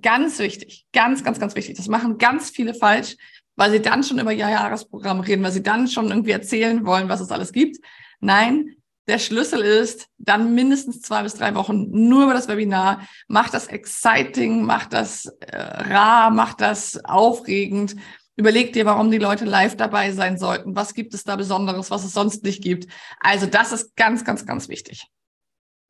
Ganz 0.02 0.38
wichtig, 0.38 0.86
ganz, 0.92 1.24
ganz, 1.24 1.40
ganz 1.40 1.54
wichtig. 1.56 1.76
Das 1.76 1.88
machen 1.88 2.18
ganz 2.18 2.50
viele 2.50 2.74
falsch, 2.74 3.16
weil 3.56 3.70
sie 3.72 3.80
dann 3.80 4.04
schon 4.04 4.18
über 4.18 4.32
ihr 4.32 4.48
Jahresprogramm 4.48 5.20
reden, 5.20 5.42
weil 5.42 5.52
sie 5.52 5.62
dann 5.62 5.88
schon 5.88 6.08
irgendwie 6.08 6.30
erzählen 6.30 6.86
wollen, 6.86 7.08
was 7.08 7.20
es 7.20 7.30
alles 7.30 7.52
gibt. 7.52 7.78
Nein, 8.20 8.76
der 9.08 9.18
Schlüssel 9.18 9.62
ist, 9.62 10.06
dann 10.18 10.54
mindestens 10.54 11.00
zwei 11.02 11.24
bis 11.24 11.34
drei 11.34 11.54
Wochen 11.56 11.90
nur 11.90 12.24
über 12.24 12.34
das 12.34 12.46
Webinar. 12.46 13.00
Macht 13.26 13.54
das 13.54 13.66
exciting, 13.66 14.62
macht 14.62 14.92
das 14.92 15.26
äh, 15.40 15.56
rar, 15.56 16.30
macht 16.30 16.60
das 16.60 17.04
aufregend. 17.04 17.96
Überleg 18.36 18.72
dir, 18.72 18.86
warum 18.86 19.10
die 19.10 19.18
Leute 19.18 19.44
live 19.44 19.76
dabei 19.76 20.12
sein 20.12 20.38
sollten. 20.38 20.76
Was 20.76 20.94
gibt 20.94 21.12
es 21.12 21.24
da 21.24 21.34
Besonderes, 21.34 21.90
was 21.90 22.04
es 22.04 22.12
sonst 22.12 22.44
nicht 22.44 22.62
gibt? 22.62 22.86
Also 23.20 23.46
das 23.46 23.72
ist 23.72 23.96
ganz, 23.96 24.24
ganz, 24.24 24.46
ganz 24.46 24.68
wichtig. 24.68 25.08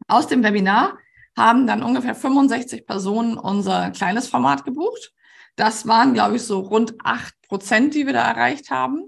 Aus 0.08 0.26
dem 0.26 0.42
Webinar 0.42 0.96
haben 1.36 1.66
dann 1.66 1.82
ungefähr 1.82 2.14
65 2.14 2.86
Personen 2.86 3.38
unser 3.38 3.90
kleines 3.90 4.28
Format 4.28 4.64
gebucht. 4.64 5.12
Das 5.56 5.86
waren, 5.86 6.14
glaube 6.14 6.36
ich, 6.36 6.42
so 6.42 6.60
rund 6.60 6.94
acht 7.04 7.34
Prozent, 7.42 7.94
die 7.94 8.06
wir 8.06 8.12
da 8.12 8.28
erreicht 8.28 8.70
haben. 8.70 9.04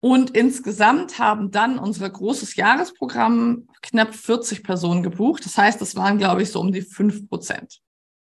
Und 0.00 0.30
insgesamt 0.30 1.18
haben 1.18 1.50
dann 1.50 1.78
unser 1.78 2.08
großes 2.08 2.54
Jahresprogramm 2.54 3.68
knapp 3.82 4.14
40 4.14 4.62
Personen 4.62 5.02
gebucht. 5.02 5.44
Das 5.44 5.58
heißt, 5.58 5.80
das 5.80 5.96
waren, 5.96 6.18
glaube 6.18 6.42
ich, 6.42 6.52
so 6.52 6.60
um 6.60 6.72
die 6.72 6.82
fünf 6.82 7.28
Prozent 7.28 7.80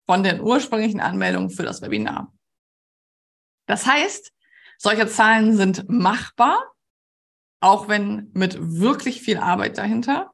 von 0.05 0.23
den 0.23 0.41
ursprünglichen 0.41 0.99
Anmeldungen 0.99 1.49
für 1.49 1.63
das 1.63 1.81
Webinar. 1.81 2.33
Das 3.65 3.85
heißt, 3.85 4.33
solche 4.77 5.07
Zahlen 5.07 5.55
sind 5.55 5.87
machbar, 5.87 6.61
auch 7.61 7.87
wenn 7.87 8.29
mit 8.33 8.57
wirklich 8.59 9.21
viel 9.21 9.37
Arbeit 9.37 9.77
dahinter. 9.77 10.32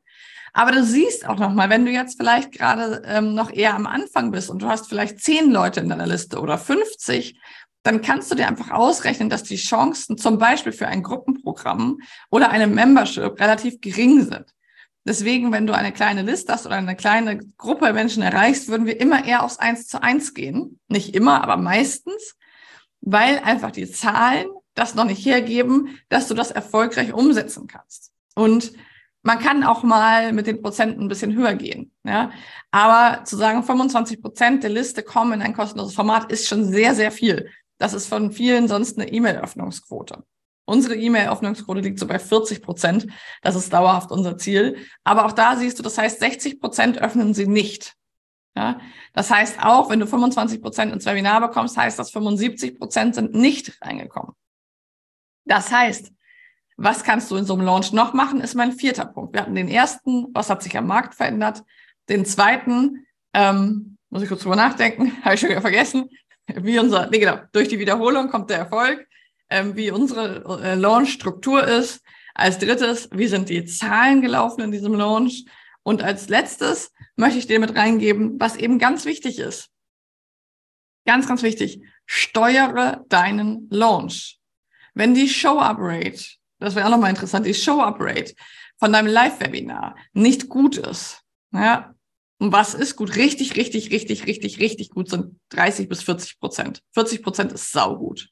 Aber 0.53 0.71
du 0.71 0.83
siehst 0.83 1.27
auch 1.27 1.37
nochmal, 1.37 1.69
wenn 1.69 1.85
du 1.85 1.91
jetzt 1.91 2.17
vielleicht 2.17 2.51
gerade 2.51 3.01
ähm, 3.05 3.35
noch 3.35 3.51
eher 3.51 3.75
am 3.75 3.85
Anfang 3.85 4.31
bist 4.31 4.49
und 4.49 4.61
du 4.61 4.67
hast 4.67 4.87
vielleicht 4.87 5.19
zehn 5.19 5.51
Leute 5.51 5.79
in 5.79 5.89
deiner 5.89 6.07
Liste 6.07 6.39
oder 6.39 6.57
50, 6.57 7.39
dann 7.83 8.01
kannst 8.01 8.29
du 8.31 8.35
dir 8.35 8.47
einfach 8.47 8.71
ausrechnen, 8.71 9.29
dass 9.29 9.43
die 9.43 9.55
Chancen 9.55 10.17
zum 10.17 10.37
Beispiel 10.37 10.73
für 10.73 10.87
ein 10.87 11.03
Gruppenprogramm 11.03 11.99
oder 12.29 12.49
eine 12.49 12.67
Membership 12.67 13.39
relativ 13.39 13.79
gering 13.79 14.25
sind. 14.25 14.53
Deswegen, 15.05 15.51
wenn 15.51 15.65
du 15.65 15.73
eine 15.73 15.93
kleine 15.93 16.21
Liste 16.21 16.53
hast 16.53 16.65
oder 16.65 16.75
eine 16.75 16.95
kleine 16.95 17.37
Gruppe 17.57 17.93
Menschen 17.93 18.21
erreichst, 18.21 18.67
würden 18.67 18.85
wir 18.85 18.99
immer 18.99 19.25
eher 19.25 19.43
aufs 19.43 19.57
Eins 19.57 19.87
zu 19.87 20.03
eins 20.03 20.33
gehen. 20.33 20.79
Nicht 20.87 21.15
immer, 21.15 21.41
aber 21.41 21.57
meistens, 21.57 22.35
weil 23.01 23.39
einfach 23.39 23.71
die 23.71 23.89
Zahlen 23.89 24.47
das 24.75 24.95
noch 24.95 25.05
nicht 25.05 25.25
hergeben, 25.25 25.97
dass 26.09 26.27
du 26.27 26.33
das 26.33 26.51
erfolgreich 26.51 27.13
umsetzen 27.13 27.67
kannst. 27.67 28.11
Und 28.35 28.73
man 29.21 29.39
kann 29.39 29.63
auch 29.63 29.83
mal 29.83 30.31
mit 30.33 30.47
den 30.47 30.61
Prozenten 30.61 31.03
ein 31.03 31.07
bisschen 31.07 31.35
höher 31.35 31.55
gehen. 31.55 31.91
Ja? 32.03 32.31
Aber 32.71 33.23
zu 33.25 33.35
sagen, 33.35 33.63
25 33.63 34.21
Prozent 34.21 34.63
der 34.63 34.69
Liste 34.69 35.03
kommen 35.03 35.33
in 35.33 35.41
ein 35.41 35.53
kostenloses 35.53 35.95
Format, 35.95 36.31
ist 36.31 36.47
schon 36.47 36.65
sehr, 36.65 36.95
sehr 36.95 37.11
viel. 37.11 37.49
Das 37.77 37.93
ist 37.93 38.07
von 38.07 38.31
vielen 38.31 38.67
sonst 38.67 38.97
eine 38.97 39.11
E-Mail-Öffnungsquote. 39.11 40.23
Unsere 40.65 40.95
E-Mail-Öffnungsquote 40.95 41.81
liegt 41.81 41.99
so 41.99 42.07
bei 42.07 42.19
40 42.19 42.61
Prozent. 42.61 43.07
Das 43.41 43.55
ist 43.55 43.73
dauerhaft 43.73 44.11
unser 44.11 44.37
Ziel. 44.37 44.77
Aber 45.03 45.25
auch 45.25 45.31
da 45.31 45.55
siehst 45.55 45.79
du, 45.79 45.83
das 45.83 45.97
heißt, 45.97 46.19
60 46.19 46.59
Prozent 46.59 46.99
öffnen 46.99 47.33
sie 47.33 47.47
nicht. 47.47 47.95
Ja? 48.55 48.79
Das 49.13 49.31
heißt 49.31 49.63
auch, 49.63 49.89
wenn 49.89 49.99
du 49.99 50.07
25 50.07 50.61
Prozent 50.61 50.93
ins 50.93 51.05
Webinar 51.05 51.41
bekommst, 51.41 51.75
heißt 51.75 51.97
das 51.97 52.11
75 52.11 52.77
Prozent 52.77 53.15
sind 53.15 53.33
nicht 53.33 53.81
reingekommen. 53.81 54.33
Das 55.45 55.71
heißt, 55.71 56.11
was 56.81 57.03
kannst 57.03 57.29
du 57.29 57.35
in 57.35 57.45
so 57.45 57.53
einem 57.53 57.63
Launch 57.65 57.91
noch 57.91 58.13
machen, 58.13 58.39
ist 58.39 58.55
mein 58.55 58.71
vierter 58.71 59.05
Punkt. 59.05 59.33
Wir 59.33 59.41
hatten 59.41 59.55
den 59.55 59.67
ersten, 59.67 60.27
was 60.33 60.49
hat 60.49 60.63
sich 60.63 60.77
am 60.77 60.87
Markt 60.87 61.13
verändert? 61.13 61.63
Den 62.07 62.25
zweiten, 62.25 63.05
ähm, 63.33 63.97
muss 64.09 64.23
ich 64.23 64.29
kurz 64.29 64.43
drüber 64.43 64.55
nachdenken, 64.55 65.11
habe 65.23 65.35
ich 65.35 65.41
schon 65.41 65.49
wieder 65.49 65.61
vergessen, 65.61 66.09
wie 66.47 66.79
unser, 66.79 67.09
nee, 67.09 67.19
genau, 67.19 67.37
durch 67.51 67.67
die 67.67 67.79
Wiederholung 67.79 68.29
kommt 68.29 68.49
der 68.49 68.59
Erfolg, 68.59 69.05
ähm, 69.49 69.75
wie 69.75 69.91
unsere 69.91 70.61
äh, 70.63 70.75
Launch-Struktur 70.75 71.67
ist. 71.67 72.01
Als 72.33 72.57
drittes, 72.57 73.09
wie 73.11 73.27
sind 73.27 73.49
die 73.49 73.65
Zahlen 73.65 74.21
gelaufen 74.21 74.61
in 74.61 74.71
diesem 74.71 74.93
Launch? 74.93 75.45
Und 75.83 76.01
als 76.01 76.29
letztes 76.29 76.93
möchte 77.17 77.39
ich 77.39 77.47
dir 77.47 77.59
mit 77.59 77.75
reingeben, 77.75 78.39
was 78.39 78.55
eben 78.55 78.79
ganz 78.79 79.03
wichtig 79.03 79.39
ist. 79.39 79.69
Ganz, 81.05 81.27
ganz 81.27 81.43
wichtig. 81.43 81.81
Steuere 82.05 83.03
deinen 83.09 83.67
Launch. 83.69 84.39
Wenn 84.93 85.13
die 85.13 85.27
Show-Up-Rate 85.27 86.38
das 86.59 86.75
wäre 86.75 86.85
auch 86.85 86.91
nochmal 86.91 87.09
interessant, 87.09 87.45
die 87.45 87.53
Show-Up-Rate 87.53 88.33
von 88.77 88.93
deinem 88.93 89.07
Live-Webinar 89.07 89.95
nicht 90.13 90.49
gut 90.49 90.77
ist. 90.77 91.21
Ja, 91.51 91.93
und 92.39 92.53
was 92.53 92.73
ist 92.73 92.95
gut? 92.95 93.15
Richtig, 93.15 93.57
richtig, 93.57 93.91
richtig, 93.91 94.25
richtig, 94.25 94.59
richtig 94.59 94.89
gut 94.89 95.09
sind 95.09 95.39
30 95.49 95.89
bis 95.89 96.03
40 96.03 96.39
Prozent. 96.39 96.81
40 96.93 97.21
Prozent 97.21 97.51
ist 97.51 97.71
saugut. 97.71 98.29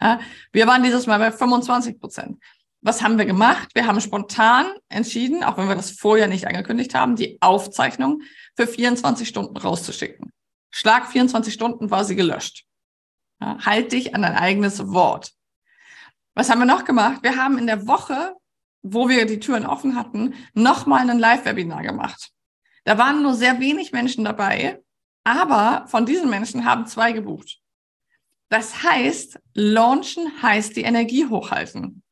Ja, 0.00 0.20
wir 0.52 0.66
waren 0.66 0.82
dieses 0.82 1.06
Mal 1.06 1.18
bei 1.18 1.32
25 1.32 1.98
Prozent. 1.98 2.38
Was 2.80 3.02
haben 3.02 3.18
wir 3.18 3.26
gemacht? 3.26 3.68
Wir 3.74 3.86
haben 3.86 4.00
spontan 4.00 4.72
entschieden, 4.88 5.44
auch 5.44 5.58
wenn 5.58 5.68
wir 5.68 5.74
das 5.74 5.90
vorher 5.90 6.28
nicht 6.28 6.46
angekündigt 6.46 6.94
haben, 6.94 7.16
die 7.16 7.36
Aufzeichnung 7.42 8.22
für 8.56 8.66
24 8.66 9.28
Stunden 9.28 9.56
rauszuschicken. 9.56 10.32
Schlag 10.70 11.10
24 11.10 11.52
Stunden 11.52 11.90
war 11.90 12.04
sie 12.04 12.16
gelöscht. 12.16 12.64
Ja, 13.40 13.58
halt 13.64 13.92
dich 13.92 14.14
an 14.14 14.22
dein 14.22 14.36
eigenes 14.36 14.92
Wort. 14.92 15.32
Was 16.40 16.48
haben 16.48 16.60
wir 16.60 16.64
noch 16.64 16.86
gemacht? 16.86 17.22
Wir 17.22 17.36
haben 17.36 17.58
in 17.58 17.66
der 17.66 17.86
Woche, 17.86 18.34
wo 18.80 19.10
wir 19.10 19.26
die 19.26 19.40
Türen 19.40 19.66
offen 19.66 19.94
hatten, 19.94 20.32
nochmal 20.54 21.10
ein 21.10 21.18
Live-Webinar 21.18 21.82
gemacht. 21.82 22.30
Da 22.84 22.96
waren 22.96 23.22
nur 23.22 23.34
sehr 23.34 23.60
wenig 23.60 23.92
Menschen 23.92 24.24
dabei, 24.24 24.80
aber 25.22 25.84
von 25.88 26.06
diesen 26.06 26.30
Menschen 26.30 26.64
haben 26.64 26.86
zwei 26.86 27.12
gebucht. 27.12 27.58
Das 28.48 28.82
heißt, 28.82 29.38
launchen 29.52 30.32
heißt 30.40 30.76
die 30.76 30.84
Energie 30.84 31.26
hochhalten. 31.26 32.02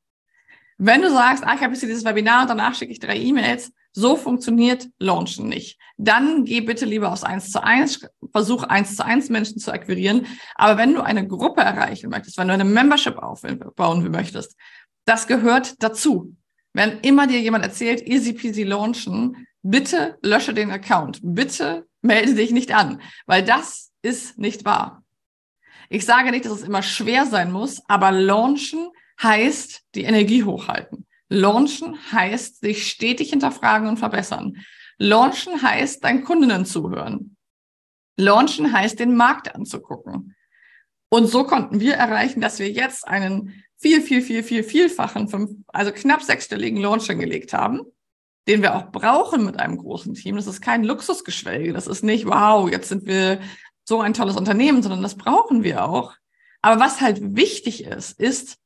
Wenn 0.77 1.01
du 1.01 1.11
sagst, 1.11 1.43
ah, 1.43 1.55
ich 1.55 1.63
habe 1.63 1.73
jetzt 1.73 1.83
dieses 1.83 2.05
Webinar 2.05 2.43
und 2.43 2.51
danach 2.51 2.75
schicke 2.75 2.93
ich 2.93 3.01
drei 3.01 3.17
E-Mails, 3.17 3.73
so 3.93 4.17
funktioniert 4.17 4.89
Launchen 4.99 5.49
nicht. 5.49 5.79
Dann 5.97 6.45
geh 6.45 6.61
bitte 6.61 6.85
lieber 6.85 7.13
aufs 7.13 7.25
Eins 7.25 7.51
zu 7.51 7.63
eins, 7.63 8.07
versuch 8.31 8.63
eins 8.63 8.97
zu 8.97 9.05
eins 9.05 9.29
Menschen 9.29 9.59
zu 9.59 9.73
akquirieren. 9.73 10.27
Aber 10.55 10.79
wenn 10.79 10.95
du 10.95 11.03
eine 11.03 11.27
Gruppe 11.27 11.63
erreichen 11.63 12.11
möchtest, 12.11 12.39
wenn 12.39 12.49
du 12.49 12.55
eine 12.55 12.65
Membership 12.65 13.19
aufbauen 13.19 14.09
möchtest, 14.11 14.57
das 15.05 15.27
gehört 15.27 15.83
dazu. 15.83 16.37
Wenn 16.73 17.01
immer 17.01 17.27
dir 17.27 17.41
jemand 17.41 17.65
erzählt, 17.65 18.07
easy 18.07 18.33
peasy 18.33 18.63
launchen, 18.63 19.47
bitte 19.63 20.19
lösche 20.23 20.55
den 20.55 20.71
Account. 20.71 21.21
Bitte 21.23 21.87
melde 22.03 22.35
dich 22.35 22.53
nicht 22.53 22.73
an, 22.73 23.01
weil 23.27 23.43
das 23.43 23.91
ist 24.03 24.39
nicht 24.39 24.65
wahr. 24.65 25.03
Ich 25.89 26.05
sage 26.05 26.31
nicht, 26.31 26.45
dass 26.45 26.53
es 26.53 26.63
immer 26.63 26.83
schwer 26.83 27.27
sein 27.27 27.51
muss, 27.51 27.83
aber 27.89 28.13
launchen 28.13 28.91
heißt 29.21 29.83
die 29.95 30.05
Energie 30.05 30.45
hochhalten. 30.45 31.08
Launchen 31.29 31.97
heißt 32.13 32.61
sich 32.61 32.91
stetig 32.91 33.31
hinterfragen 33.31 33.89
und 33.89 33.99
verbessern. 33.99 34.57
Launchen 34.99 35.63
heißt 35.63 36.03
deinen 36.03 36.25
Kundinnen 36.25 36.65
zuhören. 36.65 37.37
Launchen 38.17 38.73
heißt 38.73 38.99
den 38.99 39.15
Markt 39.15 39.55
anzugucken. 39.55 40.35
Und 41.11 41.27
so 41.27 41.45
konnten 41.45 41.81
wir 41.81 41.95
erreichen, 41.95 42.41
dass 42.41 42.59
wir 42.59 42.71
jetzt 42.71 43.07
einen 43.07 43.65
viel, 43.77 44.03
viel, 44.03 44.23
viel, 44.23 44.43
viel, 44.43 44.65
vielfachen, 44.65 45.29
fünf, 45.29 45.51
also 45.69 45.93
knapp 45.93 46.23
sechsstelligen 46.23 46.81
Launch 46.81 47.07
hingelegt 47.07 47.53
haben, 47.53 47.83
den 48.49 48.63
wir 48.63 48.75
auch 48.75 48.91
brauchen 48.91 49.45
mit 49.45 49.59
einem 49.61 49.79
großen 49.79 50.15
Team. 50.15 50.37
Das 50.37 50.47
ist 50.47 50.61
kein 50.61 50.85
Luxusgeschwelge. 50.85 51.73
Das 51.73 51.87
ist 51.87 52.03
nicht, 52.03 52.27
wow, 52.27 52.69
jetzt 52.69 52.89
sind 52.89 53.07
wir 53.07 53.41
so 53.85 54.01
ein 54.01 54.15
tolles 54.15 54.37
Unternehmen, 54.37 54.83
sondern 54.83 55.03
das 55.03 55.17
brauchen 55.17 55.63
wir 55.63 55.85
auch. 55.85 56.15
Aber 56.61 56.81
was 56.81 57.01
halt 57.01 57.37
wichtig 57.37 57.85
ist, 57.85 58.19
ist, 58.19 58.59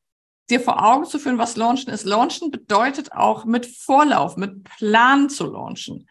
dir 0.50 0.60
vor 0.60 0.84
Augen 0.84 1.04
zu 1.04 1.18
führen, 1.18 1.38
was 1.38 1.56
Launchen 1.56 1.92
ist. 1.92 2.04
Launchen 2.04 2.50
bedeutet 2.50 3.12
auch 3.12 3.44
mit 3.44 3.66
Vorlauf, 3.66 4.36
mit 4.36 4.64
Plan 4.64 5.28
zu 5.28 5.46
launchen. 5.46 6.08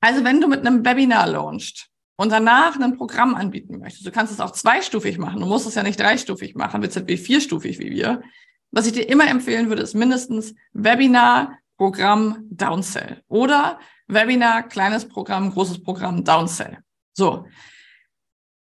Also 0.00 0.24
wenn 0.24 0.40
du 0.40 0.48
mit 0.48 0.60
einem 0.60 0.84
Webinar 0.84 1.26
launchst 1.26 1.88
und 2.16 2.30
danach 2.30 2.78
ein 2.78 2.96
Programm 2.96 3.34
anbieten 3.34 3.78
möchtest, 3.78 4.06
du 4.06 4.10
kannst 4.10 4.32
es 4.32 4.40
auch 4.40 4.50
zweistufig 4.50 5.18
machen, 5.18 5.40
du 5.40 5.46
musst 5.46 5.66
es 5.66 5.74
ja 5.74 5.82
nicht 5.82 5.98
dreistufig 5.98 6.54
machen, 6.54 6.82
WZB 6.82 7.18
vierstufig 7.18 7.78
wie 7.78 7.90
wir. 7.90 8.22
Was 8.70 8.86
ich 8.86 8.92
dir 8.92 9.08
immer 9.08 9.28
empfehlen 9.28 9.68
würde, 9.68 9.82
ist 9.82 9.94
mindestens 9.94 10.54
Webinar, 10.72 11.58
Programm, 11.76 12.46
Downsell 12.50 13.22
oder 13.28 13.78
Webinar, 14.06 14.64
kleines 14.64 15.08
Programm, 15.08 15.52
großes 15.52 15.82
Programm, 15.82 16.24
Downsell. 16.24 16.78
So. 17.12 17.46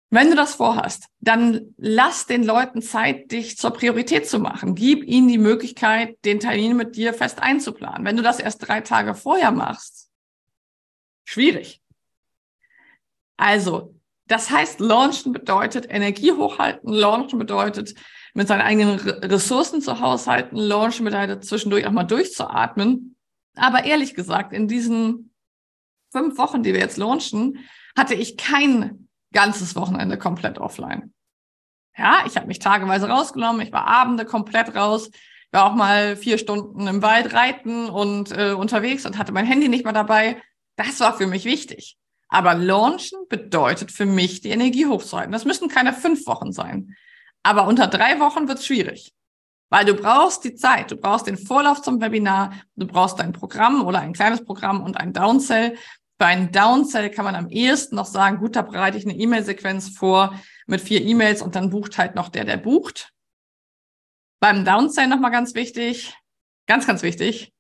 Wenn 0.10 0.30
du 0.30 0.36
das 0.38 0.56
vorhast, 0.56 1.08
dann 1.20 1.74
lass 1.78 2.28
den 2.28 2.44
Leuten 2.44 2.82
Zeit, 2.82 3.32
dich 3.32 3.58
zur 3.58 3.72
Priorität 3.72 4.28
zu 4.28 4.40
machen. 4.40 4.74
Gib 4.74 5.04
ihnen 5.04 5.28
die 5.28 5.38
Möglichkeit, 5.38 6.18
den 6.24 6.40
Termin 6.40 6.78
mit 6.78 6.96
dir 6.96 7.14
fest 7.14 7.42
einzuplanen. 7.42 8.06
Wenn 8.06 8.16
du 8.16 8.24
das 8.24 8.40
erst 8.40 8.66
drei 8.68 8.80
Tage 8.80 9.16
vorher 9.16 9.52
machst, 9.52 10.10
schwierig. 11.26 11.82
Also, 13.36 13.96
das 14.28 14.50
heißt, 14.50 14.80
launchen 14.80 15.34
bedeutet 15.34 15.88
Energie 15.90 16.32
hochhalten, 16.32 16.92
launchen 16.92 17.38
bedeutet 17.38 17.94
mit 18.34 18.48
seinen 18.48 18.62
eigenen 18.62 19.00
Ressourcen 19.00 19.82
zu 19.82 20.00
haushalten, 20.00 20.56
launchen 20.58 21.04
bedeutet 21.04 21.44
zwischendurch 21.44 21.86
auch 21.86 21.92
mal 21.92 22.04
durchzuatmen. 22.04 23.18
Aber 23.56 23.84
ehrlich 23.84 24.16
gesagt, 24.16 24.54
in 24.54 24.68
diesen 24.70 25.34
fünf 26.12 26.38
Wochen, 26.38 26.64
die 26.64 26.74
wir 26.74 26.80
jetzt 26.80 26.98
launchen, 26.98 27.66
hatte 27.96 28.14
ich 28.14 28.38
kein 28.38 29.07
ganzes 29.34 29.76
Wochenende 29.76 30.18
komplett 30.18 30.58
offline. 30.58 31.14
Ja, 31.98 32.24
ich 32.26 32.36
habe 32.36 32.48
mich 32.48 32.60
tageweise 32.60 33.10
rausgenommen, 33.10 33.62
ich 33.62 33.72
war 33.72 33.88
Abende 33.88 34.26
komplett 34.26 34.76
raus, 34.76 35.10
war 35.52 35.66
auch 35.66 35.76
mal 35.76 36.16
vier 36.16 36.38
Stunden 36.38 36.88
im 36.88 37.02
Wald 37.02 37.34
reiten 37.34 37.90
und 37.90 38.32
äh, 38.32 38.52
unterwegs 38.52 39.06
und 39.06 39.18
hatte 39.18 39.32
mein 39.32 39.46
Handy 39.46 39.68
nicht 39.68 39.84
mehr 39.84 39.94
dabei. 39.94 40.42
Das 40.76 41.00
war 41.00 41.18
für 41.18 41.28
mich 41.28 41.46
wichtig. 41.46 41.98
Aber 42.30 42.54
launchen 42.54 43.20
bedeutet 43.30 43.92
für 43.92 44.06
mich, 44.06 44.42
die 44.42 44.50
Energie 44.50 44.86
hochzuhalten. 44.86 45.32
Das 45.32 45.46
müssen 45.46 45.70
keine 45.70 45.94
fünf 45.94 46.28
Wochen 46.28 46.52
sein. 46.52 46.96
Aber 47.42 47.68
unter 47.68 47.88
drei 47.88 48.20
Wochen 48.20 48.48
wird 48.48 48.60
es 48.60 48.66
schwierig. 48.66 49.14
Weil 49.70 49.86
du 49.86 49.94
brauchst 49.94 50.44
die 50.44 50.56
Zeit, 50.56 50.92
du 50.92 50.98
brauchst 50.98 51.28
den 51.28 51.38
Vorlauf 51.38 51.82
zum 51.82 52.02
Webinar, 52.02 52.54
du 52.76 52.88
brauchst 52.88 53.20
ein 53.20 53.34
Programm 53.34 53.86
oder 53.86 54.00
ein 54.00 54.14
kleines 54.14 54.44
Programm 54.44 54.82
und 54.82 54.98
ein 54.98 55.14
Downsell. 55.14 55.78
Bei 56.18 56.28
einem 56.28 56.52
Downsell 56.52 57.12
kann 57.12 57.26
man 57.26 57.36
am 57.36 57.50
ehesten 57.50 57.96
noch 57.96 58.06
sagen, 58.06 58.40
gut, 58.40 58.56
da 58.56 58.64
bereite 58.64 58.98
ich 58.98 59.06
eine 59.06 59.16
E-Mail-Sequenz 59.16 59.90
vor 59.90 60.40
mit 60.66 60.82
vier 60.82 61.02
E-Mails 61.02 61.42
und 61.42 61.56
dann 61.56 61.70
bucht 61.70 61.98
halt 61.98 62.16
noch 62.16 62.30
der, 62.30 62.44
der 62.44 62.58
bucht. 62.58 63.14
Beim 64.40 64.66
Downsell 64.66 65.08
nochmal 65.08 65.32
ganz 65.32 65.54
wichtig, 65.56 66.16
ganz, 66.68 66.88
ganz 66.88 67.04
wichtig, 67.04 67.54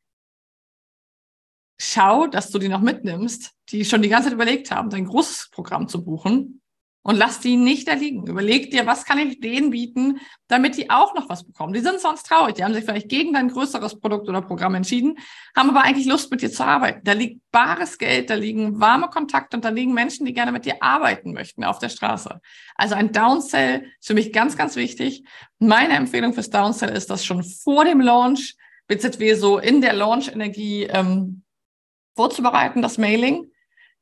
schau, 1.80 2.28
dass 2.28 2.50
du 2.50 2.60
die 2.60 2.70
noch 2.70 2.82
mitnimmst, 2.82 3.54
die 3.70 3.86
schon 3.86 4.02
die 4.02 4.10
ganze 4.10 4.30
Zeit 4.30 4.34
überlegt 4.34 4.72
haben, 4.72 4.90
dein 4.90 5.06
großes 5.06 5.50
Programm 5.52 5.88
zu 5.88 6.04
buchen 6.04 6.62
und 7.08 7.16
lass 7.16 7.40
die 7.40 7.56
nicht 7.56 7.88
da 7.88 7.94
liegen. 7.94 8.28
Überleg 8.28 8.70
dir, 8.70 8.86
was 8.86 9.06
kann 9.06 9.18
ich 9.18 9.40
denen 9.40 9.70
bieten, 9.70 10.20
damit 10.50 10.76
die 10.76 10.90
auch 10.90 11.16
noch 11.16 11.30
was 11.30 11.46
bekommen. 11.46 11.72
Die 11.72 11.80
sind 11.80 12.02
sonst 12.02 12.24
traurig. 12.24 12.56
Die 12.56 12.66
haben 12.66 12.74
sich 12.74 12.84
vielleicht 12.84 13.08
gegen 13.08 13.32
dein 13.32 13.48
größeres 13.48 14.02
Produkt 14.02 14.28
oder 14.28 14.42
Programm 14.42 14.76
entschieden, 14.76 15.18
haben 15.56 15.70
aber 15.70 15.84
eigentlich 15.84 16.06
Lust, 16.06 16.30
mit 16.32 16.42
dir 16.42 16.52
zu 16.52 16.66
arbeiten. 16.66 17.00
Da 17.06 17.14
liegt 17.14 17.40
bares 17.50 17.98
Geld, 17.98 18.30
da 18.30 18.36
liegen 18.36 18.82
warme 18.82 19.08
Kontakte 19.08 19.56
und 19.56 19.64
da 19.64 19.70
liegen 19.70 19.94
Menschen, 19.94 20.26
die 20.26 20.34
gerne 20.34 20.52
mit 20.52 20.66
dir 20.66 20.84
arbeiten 20.84 21.32
möchten 21.32 21.64
auf 21.64 21.80
der 21.80 21.88
Straße. 21.88 22.42
Also 22.76 22.96
ein 22.96 23.14
Downsell 23.14 23.86
ist 24.02 24.08
für 24.08 24.14
mich 24.14 24.34
ganz, 24.34 24.58
ganz 24.58 24.76
wichtig. 24.76 25.24
Meine 25.60 25.94
Empfehlung 25.94 26.34
fürs 26.34 26.50
Downsell 26.50 26.90
ist, 26.90 27.10
dass 27.10 27.24
schon 27.24 27.42
vor 27.42 27.86
dem 27.86 28.02
Launch 28.02 28.58
BZW 28.88 29.36
so 29.36 29.60
in 29.60 29.80
der 29.80 29.94
Launch-Energie 29.94 30.88
ähm, 30.92 31.44
vorzubereiten, 32.18 32.82
das 32.82 32.98
Mailing 32.98 33.50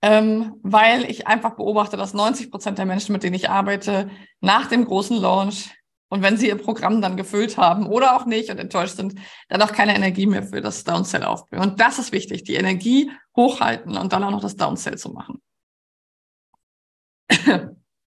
ähm, 0.06 0.60
weil 0.62 1.10
ich 1.10 1.26
einfach 1.26 1.56
beobachte, 1.56 1.98
dass 1.98 2.14
90 2.14 2.52
Prozent 2.52 2.78
der 2.78 2.86
Menschen, 2.86 3.12
mit 3.12 3.24
denen 3.24 3.34
ich 3.34 3.50
arbeite, 3.50 4.12
nach 4.40 4.68
dem 4.68 4.86
großen 4.86 5.18
Launch 5.18 5.72
und 6.10 6.22
wenn 6.22 6.38
sie 6.38 6.48
ihr 6.48 6.60
Programm 6.60 7.02
dann 7.02 7.18
gefüllt 7.18 7.58
haben 7.58 7.88
oder 7.88 8.16
auch 8.16 8.28
nicht 8.28 8.52
und 8.52 8.60
enttäuscht 8.60 8.98
sind, 8.98 9.16
dann 9.50 9.64
auch 9.64 9.72
keine 9.72 9.96
Energie 9.96 10.28
mehr 10.28 10.44
für 10.44 10.62
das 10.62 10.84
Downsell 10.84 11.24
aufbringen. 11.24 11.68
Und 11.68 11.80
das 11.80 11.98
ist 11.98 12.12
wichtig, 12.12 12.44
die 12.44 12.54
Energie 12.54 13.10
hochhalten 13.36 13.98
und 13.98 14.14
dann 14.14 14.24
auch 14.24 14.30
noch 14.30 14.42
das 14.42 14.56
Downsell 14.56 15.00
zu 15.00 15.10
machen. 15.10 15.42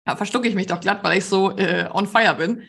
da 0.06 0.16
verschlucke 0.16 0.48
ich 0.48 0.56
mich 0.56 0.66
doch 0.66 0.80
glatt, 0.80 1.04
weil 1.04 1.20
ich 1.20 1.26
so 1.26 1.56
äh, 1.56 1.88
on 1.94 2.08
fire 2.08 2.34
bin. 2.34 2.64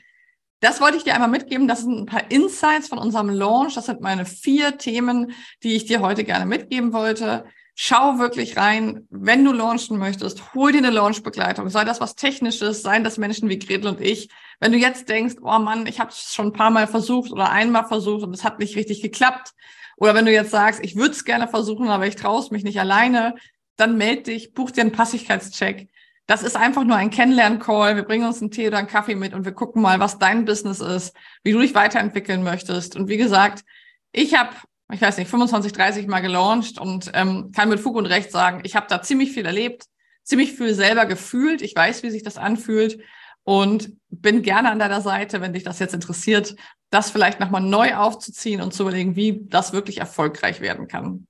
Das 0.60 0.82
wollte 0.82 0.98
ich 0.98 1.04
dir 1.04 1.14
einmal 1.14 1.30
mitgeben. 1.30 1.68
Das 1.68 1.80
sind 1.80 2.00
ein 2.00 2.06
paar 2.06 2.30
Insights 2.30 2.88
von 2.88 2.98
unserem 2.98 3.30
Launch. 3.30 3.76
Das 3.76 3.86
sind 3.86 4.02
meine 4.02 4.26
vier 4.26 4.76
Themen, 4.76 5.32
die 5.62 5.74
ich 5.74 5.86
dir 5.86 6.00
heute 6.00 6.22
gerne 6.22 6.44
mitgeben 6.44 6.92
wollte. 6.92 7.46
Schau 7.78 8.18
wirklich 8.18 8.56
rein, 8.56 9.06
wenn 9.10 9.44
du 9.44 9.52
launchen 9.52 9.98
möchtest, 9.98 10.54
hol 10.54 10.72
dir 10.72 10.78
eine 10.78 10.88
Launchbegleitung. 10.88 11.68
Sei 11.68 11.84
das 11.84 12.00
was 12.00 12.14
Technisches, 12.14 12.80
seien 12.80 13.04
das 13.04 13.18
Menschen 13.18 13.50
wie 13.50 13.58
Gretel 13.58 13.88
und 13.88 14.00
ich. 14.00 14.30
Wenn 14.60 14.72
du 14.72 14.78
jetzt 14.78 15.10
denkst, 15.10 15.34
oh 15.42 15.58
Mann, 15.58 15.86
ich 15.86 16.00
habe 16.00 16.08
es 16.08 16.32
schon 16.32 16.46
ein 16.46 16.52
paar 16.54 16.70
Mal 16.70 16.86
versucht 16.86 17.30
oder 17.30 17.50
einmal 17.50 17.86
versucht 17.86 18.24
und 18.24 18.32
es 18.32 18.44
hat 18.44 18.60
nicht 18.60 18.76
richtig 18.76 19.02
geklappt. 19.02 19.52
Oder 19.98 20.14
wenn 20.14 20.24
du 20.24 20.32
jetzt 20.32 20.52
sagst, 20.52 20.82
ich 20.82 20.96
würde 20.96 21.10
es 21.10 21.26
gerne 21.26 21.48
versuchen, 21.48 21.88
aber 21.88 22.06
ich 22.06 22.16
traue 22.16 22.42
mich 22.50 22.64
nicht 22.64 22.80
alleine, 22.80 23.34
dann 23.76 23.98
melde 23.98 24.22
dich, 24.22 24.54
buch 24.54 24.70
dir 24.70 24.80
einen 24.80 24.92
Passigkeitscheck. 24.92 25.90
Das 26.26 26.42
ist 26.42 26.56
einfach 26.56 26.84
nur 26.84 26.96
ein 26.96 27.10
Kennenlern-Call. 27.10 27.96
Wir 27.96 28.04
bringen 28.04 28.26
uns 28.26 28.40
einen 28.40 28.50
Tee 28.50 28.68
oder 28.68 28.78
einen 28.78 28.88
Kaffee 28.88 29.16
mit 29.16 29.34
und 29.34 29.44
wir 29.44 29.52
gucken 29.52 29.82
mal, 29.82 30.00
was 30.00 30.18
dein 30.18 30.46
Business 30.46 30.80
ist, 30.80 31.14
wie 31.44 31.52
du 31.52 31.60
dich 31.60 31.74
weiterentwickeln 31.74 32.42
möchtest. 32.42 32.96
Und 32.96 33.08
wie 33.08 33.18
gesagt, 33.18 33.64
ich 34.12 34.34
habe 34.34 34.56
ich 34.92 35.00
weiß 35.00 35.18
nicht, 35.18 35.28
25, 35.28 35.72
30 35.72 36.06
Mal 36.06 36.20
gelauncht 36.20 36.78
und 36.78 37.10
ähm, 37.14 37.50
kann 37.52 37.68
mit 37.68 37.80
Fug 37.80 37.96
und 37.96 38.06
Recht 38.06 38.30
sagen, 38.30 38.60
ich 38.64 38.76
habe 38.76 38.86
da 38.88 39.02
ziemlich 39.02 39.32
viel 39.32 39.46
erlebt, 39.46 39.86
ziemlich 40.22 40.52
viel 40.52 40.74
selber 40.74 41.06
gefühlt. 41.06 41.62
Ich 41.62 41.74
weiß, 41.74 42.02
wie 42.02 42.10
sich 42.10 42.22
das 42.22 42.38
anfühlt 42.38 43.00
und 43.42 43.92
bin 44.10 44.42
gerne 44.42 44.70
an 44.70 44.78
deiner 44.78 45.00
Seite, 45.00 45.40
wenn 45.40 45.52
dich 45.52 45.64
das 45.64 45.78
jetzt 45.78 45.94
interessiert, 45.94 46.54
das 46.90 47.10
vielleicht 47.10 47.40
nochmal 47.40 47.62
neu 47.62 47.94
aufzuziehen 47.96 48.60
und 48.60 48.72
zu 48.72 48.82
überlegen, 48.82 49.16
wie 49.16 49.40
das 49.44 49.72
wirklich 49.72 49.98
erfolgreich 49.98 50.60
werden 50.60 50.88
kann. 50.88 51.26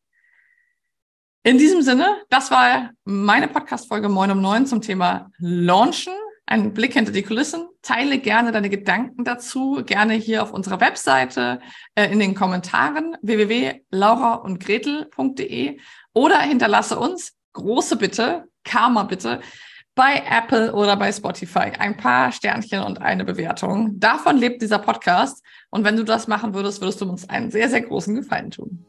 In 1.43 1.59
diesem 1.59 1.83
Sinne, 1.83 2.23
das 2.29 2.51
war 2.51 2.91
meine 3.05 3.49
Podcast-Folge 3.49 4.09
Moin 4.09 4.33
um 4.33 4.41
neun 4.41 4.67
zum 4.67 4.81
Thema 4.83 5.31
Launchen 5.39 6.13
einen 6.47 6.73
Blick 6.73 6.95
hinter 6.95 7.13
die 7.13 7.23
Kulissen. 7.23 7.69
Teile 7.83 8.19
gerne 8.19 8.53
deine 8.53 8.71
Gedanken 8.71 9.25
dazu, 9.25 9.83
gerne 9.85 10.15
hier 10.15 10.43
auf 10.43 10.53
unserer 10.53 10.81
Webseite 10.81 11.61
äh, 11.97 12.11
in 12.11 12.21
den 12.21 12.35
Kommentaren 12.35 13.19
www.lauraundgretel.de 13.21 15.79
oder 16.15 16.41
hinterlasse 16.41 16.99
uns 16.99 17.35
große 17.53 17.97
Bitte, 17.97 18.49
Karma 18.65 19.03
bitte, 19.03 19.43
bei 19.97 20.23
Apple 20.31 20.73
oder 20.75 20.95
bei 20.97 21.11
Spotify 21.11 21.73
ein 21.79 21.97
paar 21.97 22.31
Sternchen 22.31 22.83
und 22.83 23.01
eine 23.01 23.25
Bewertung. 23.25 23.99
Davon 23.99 24.37
lebt 24.37 24.63
dieser 24.63 24.79
Podcast. 24.79 25.43
Und 25.71 25.85
wenn 25.85 25.97
du 25.97 26.05
das 26.05 26.29
machen 26.29 26.55
würdest, 26.55 26.83
würdest 26.83 27.01
du 27.01 27.09
uns 27.09 27.29
einen 27.29 27.51
sehr, 27.51 27.71
sehr 27.71 27.81
großen 27.81 28.15
Gefallen 28.15 28.51
tun. 28.51 28.85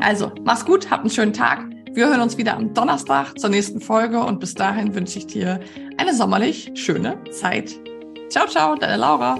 Also, 0.00 0.32
mach's 0.44 0.66
gut, 0.66 0.90
hab 0.90 1.00
einen 1.00 1.10
schönen 1.10 1.32
Tag. 1.32 1.64
Wir 1.94 2.08
hören 2.08 2.22
uns 2.22 2.36
wieder 2.36 2.56
am 2.56 2.74
Donnerstag 2.74 3.38
zur 3.38 3.50
nächsten 3.50 3.80
Folge 3.80 4.18
und 4.18 4.40
bis 4.40 4.54
dahin 4.54 4.96
wünsche 4.96 5.16
ich 5.20 5.28
dir 5.28 5.60
eine 5.96 6.12
sommerlich 6.12 6.72
schöne 6.74 7.22
Zeit. 7.30 7.70
Ciao, 8.30 8.48
ciao, 8.48 8.74
deine 8.74 8.96
Laura. 8.96 9.38